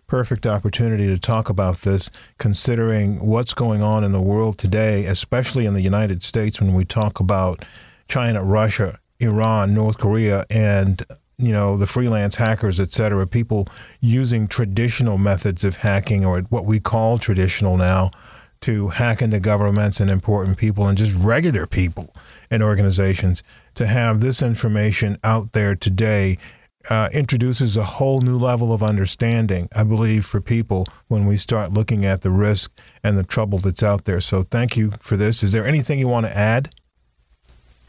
perfect 0.09 0.47
opportunity 0.47 1.05
to 1.05 1.19
talk 1.19 1.49
about 1.49 1.81
this, 1.81 2.09
considering 2.39 3.25
what's 3.25 3.53
going 3.53 3.83
on 3.83 4.03
in 4.03 4.11
the 4.11 4.21
world 4.21 4.57
today, 4.57 5.05
especially 5.05 5.65
in 5.65 5.75
the 5.75 5.81
United 5.81 6.23
States 6.23 6.59
when 6.59 6.73
we 6.73 6.83
talk 6.83 7.19
about 7.19 7.63
China, 8.07 8.43
Russia, 8.43 8.99
Iran, 9.19 9.75
North 9.75 9.99
Korea, 9.99 10.45
and 10.49 11.05
you 11.37 11.53
know 11.53 11.77
the 11.77 11.85
freelance 11.85 12.35
hackers, 12.35 12.79
et 12.79 12.91
cetera, 12.91 13.25
people 13.27 13.67
using 14.01 14.47
traditional 14.47 15.19
methods 15.19 15.63
of 15.63 15.77
hacking 15.77 16.25
or 16.25 16.41
what 16.49 16.65
we 16.65 16.79
call 16.79 17.19
traditional 17.19 17.77
now 17.77 18.09
to 18.61 18.89
hack 18.89 19.21
into 19.21 19.39
governments 19.39 19.99
and 20.01 20.09
important 20.09 20.57
people 20.57 20.87
and 20.87 20.97
just 20.97 21.13
regular 21.13 21.65
people 21.67 22.13
and 22.49 22.63
organizations. 22.63 23.43
To 23.75 23.85
have 23.85 24.19
this 24.19 24.41
information 24.41 25.17
out 25.23 25.53
there 25.53 25.75
today 25.75 26.37
uh, 26.89 27.09
introduces 27.11 27.75
a 27.75 27.83
whole 27.83 28.21
new 28.21 28.37
level 28.37 28.71
of 28.71 28.81
understanding, 28.81 29.67
I 29.73 29.83
believe, 29.83 30.25
for 30.25 30.39
people 30.39 30.87
when 31.07 31.25
we 31.25 31.37
start 31.37 31.73
looking 31.73 32.05
at 32.05 32.21
the 32.21 32.31
risk 32.31 32.71
and 33.03 33.17
the 33.17 33.23
trouble 33.23 33.59
that's 33.59 33.83
out 33.83 34.05
there. 34.05 34.21
So, 34.21 34.43
thank 34.43 34.77
you 34.77 34.93
for 34.99 35.17
this. 35.17 35.43
Is 35.43 35.51
there 35.51 35.65
anything 35.65 35.99
you 35.99 36.07
want 36.07 36.25
to 36.25 36.35
add? 36.35 36.73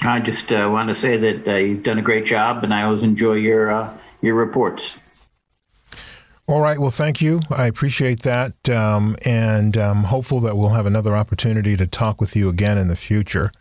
I 0.03 0.20
just 0.20 0.50
uh, 0.50 0.68
want 0.72 0.88
to 0.88 0.94
say 0.94 1.16
that 1.18 1.46
uh, 1.46 1.57
you've 1.57 1.83
done 1.83 1.98
a 1.98 2.03
great 2.03 2.24
job, 2.24 2.64
and 2.64 2.72
I 2.72 2.83
always 2.83 3.03
enjoy 3.03 3.35
your 3.35 3.70
uh, 3.70 3.96
your 4.22 4.35
reports. 4.35 4.98
All 6.50 6.61
right. 6.61 6.81
Well, 6.81 6.90
thank 6.90 7.20
you. 7.20 7.42
I 7.48 7.68
appreciate 7.68 8.22
that. 8.22 8.68
Um, 8.68 9.16
and 9.24 9.76
I'm 9.76 10.05
hopeful 10.05 10.40
that 10.40 10.57
we'll 10.57 10.70
have 10.70 10.85
another 10.85 11.16
opportunity 11.16 11.76
to 11.76 11.87
talk 11.87 12.20
with 12.20 12.35
you 12.35 12.48
again 12.48 12.76
in 12.76 12.88
the 12.88 12.96
future. 12.96 13.53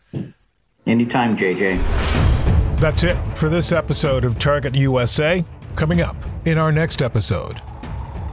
Anytime, 0.87 1.37
JJ. 1.37 2.38
That's 2.79 3.03
it 3.03 3.17
for 3.37 3.49
this 3.49 3.73
episode 3.73 4.23
of 4.23 4.39
Target 4.39 4.73
USA. 4.73 5.43
Coming 5.75 5.99
up 5.99 6.15
in 6.45 6.57
our 6.57 6.71
next 6.71 7.01
episode. 7.01 7.61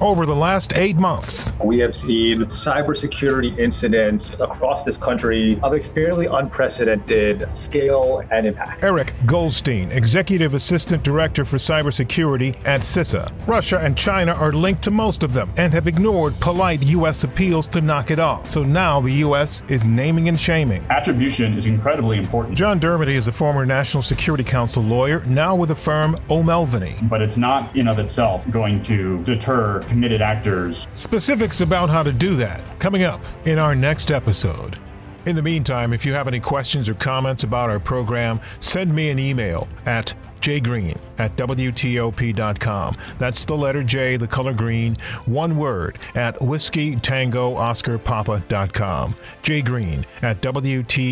Over 0.01 0.27
the 0.27 0.37
last 0.37 0.77
eight 0.77 0.97
months, 0.97 1.53
we 1.65 1.79
have 1.79 1.97
seen 1.97 2.43
cybersecurity 2.45 3.59
incidents 3.59 4.35
across 4.41 4.85
this 4.85 4.99
country 4.99 5.59
of 5.63 5.73
a 5.73 5.81
fairly 5.81 6.27
unprecedented 6.27 7.51
scale 7.51 8.23
and 8.31 8.47
impact. 8.47 8.85
Eric 8.85 9.15
Goldstein, 9.25 9.91
Executive 9.93 10.53
Assistant 10.53 11.03
Director 11.03 11.47
for 11.47 11.57
Cybersecurity 11.57 12.55
at 12.67 12.83
CISA. 12.83 13.33
Russia 13.47 13.79
and 13.79 13.97
China 13.97 14.35
are 14.35 14.53
linked 14.53 14.83
to 14.83 14.91
most 14.91 15.23
of 15.23 15.33
them 15.33 15.51
and 15.57 15.73
have 15.73 15.87
ignored 15.87 16.39
polite 16.41 16.83
U.S. 16.83 17.25
appeals 17.25 17.67
to 17.69 17.81
knock 17.81 18.11
it 18.11 18.19
off. 18.19 18.51
So 18.51 18.63
now 18.63 19.01
the 19.01 19.13
U.S. 19.13 19.65
is 19.69 19.87
naming 19.87 20.29
and 20.29 20.39
shaming. 20.39 20.85
Attribution 20.91 21.57
is 21.57 21.65
incredibly 21.65 22.19
important. 22.19 22.55
John 22.55 22.79
Dermody 22.79 23.15
is 23.15 23.29
a 23.29 23.33
former 23.33 23.65
National 23.65 24.03
Security 24.03 24.45
Council 24.45 24.83
lawyer, 24.83 25.25
now 25.25 25.57
with 25.57 25.71
the 25.71 25.75
firm 25.75 26.19
O'Melveny. 26.29 27.09
But 27.09 27.23
it's 27.23 27.39
not 27.39 27.75
in 27.75 27.89
of 27.89 27.99
itself 27.99 28.49
going 28.51 28.83
to 28.83 29.23
deter 29.25 29.81
committed 29.87 30.23
actors. 30.23 30.87
Specifics 30.95 31.61
about 31.61 31.91
how 31.91 32.03
to 32.03 32.13
do 32.13 32.37
that 32.37 32.63
coming 32.79 33.05
up 33.05 33.21
in 33.45 33.59
our 33.59 33.75
next 33.75 34.11
episode. 34.11 34.79
In 35.27 35.35
the 35.35 35.43
meantime, 35.43 35.93
if 35.93 36.07
you 36.07 36.13
have 36.13 36.29
any 36.29 36.39
questions 36.39 36.89
or 36.89 36.95
comments 36.95 37.43
about 37.43 37.69
our 37.69 37.81
program, 37.81 38.41
send 38.61 38.95
me 38.95 39.11
an 39.11 39.19
email 39.19 39.69
at 39.85 40.15
jgreen 40.41 40.97
at 41.19 41.37
WTOP.com. 41.37 42.97
That's 43.19 43.45
the 43.45 43.57
letter 43.57 43.83
J, 43.83 44.17
the 44.17 44.27
color 44.29 44.53
green, 44.53 44.97
one 45.27 45.57
word 45.57 45.99
at 46.15 46.41
whiskey 46.41 46.97
tango 46.97 47.55
oscar 47.55 47.99
papa.com. 47.99 49.17
Green 49.43 50.05
at 50.23 50.41
WTOP.com. 50.43 51.03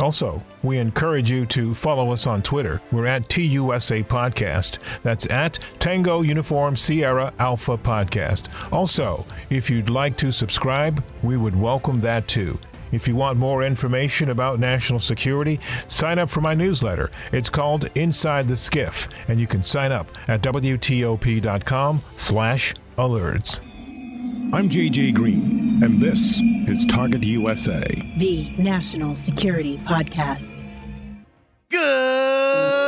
Also, 0.00 0.42
we 0.62 0.78
encourage 0.78 1.30
you 1.30 1.44
to 1.46 1.74
follow 1.74 2.12
us 2.12 2.26
on 2.26 2.42
Twitter. 2.42 2.80
We're 2.92 3.06
at 3.06 3.28
TUSA 3.28 4.04
Podcast. 4.04 5.00
That's 5.02 5.26
at 5.26 5.58
Tango 5.80 6.22
Uniform 6.22 6.76
Sierra 6.76 7.32
Alpha 7.38 7.76
Podcast. 7.76 8.72
Also, 8.72 9.26
if 9.50 9.68
you'd 9.68 9.90
like 9.90 10.16
to 10.18 10.30
subscribe, 10.30 11.02
we 11.22 11.36
would 11.36 11.56
welcome 11.56 12.00
that 12.00 12.28
too. 12.28 12.58
If 12.92 13.08
you 13.08 13.16
want 13.16 13.38
more 13.38 13.62
information 13.62 14.30
about 14.30 14.58
national 14.60 15.00
security, 15.00 15.60
sign 15.86 16.18
up 16.18 16.30
for 16.30 16.40
my 16.40 16.54
newsletter. 16.54 17.10
It's 17.32 17.50
called 17.50 17.88
Inside 17.94 18.48
the 18.48 18.54
SCIF, 18.54 19.08
and 19.28 19.40
you 19.40 19.46
can 19.46 19.62
sign 19.62 19.92
up 19.92 20.10
at 20.28 20.42
WTOP.com 20.42 22.02
slash 22.16 22.74
alerts. 22.96 23.60
I'm 24.50 24.70
JJ 24.70 25.14
Green, 25.14 25.82
and 25.82 26.00
this 26.00 26.42
is 26.66 26.86
Target 26.86 27.22
USA, 27.22 27.82
the 28.16 28.50
National 28.56 29.14
Security 29.14 29.76
Podcast. 29.78 30.64
Good 31.70 32.87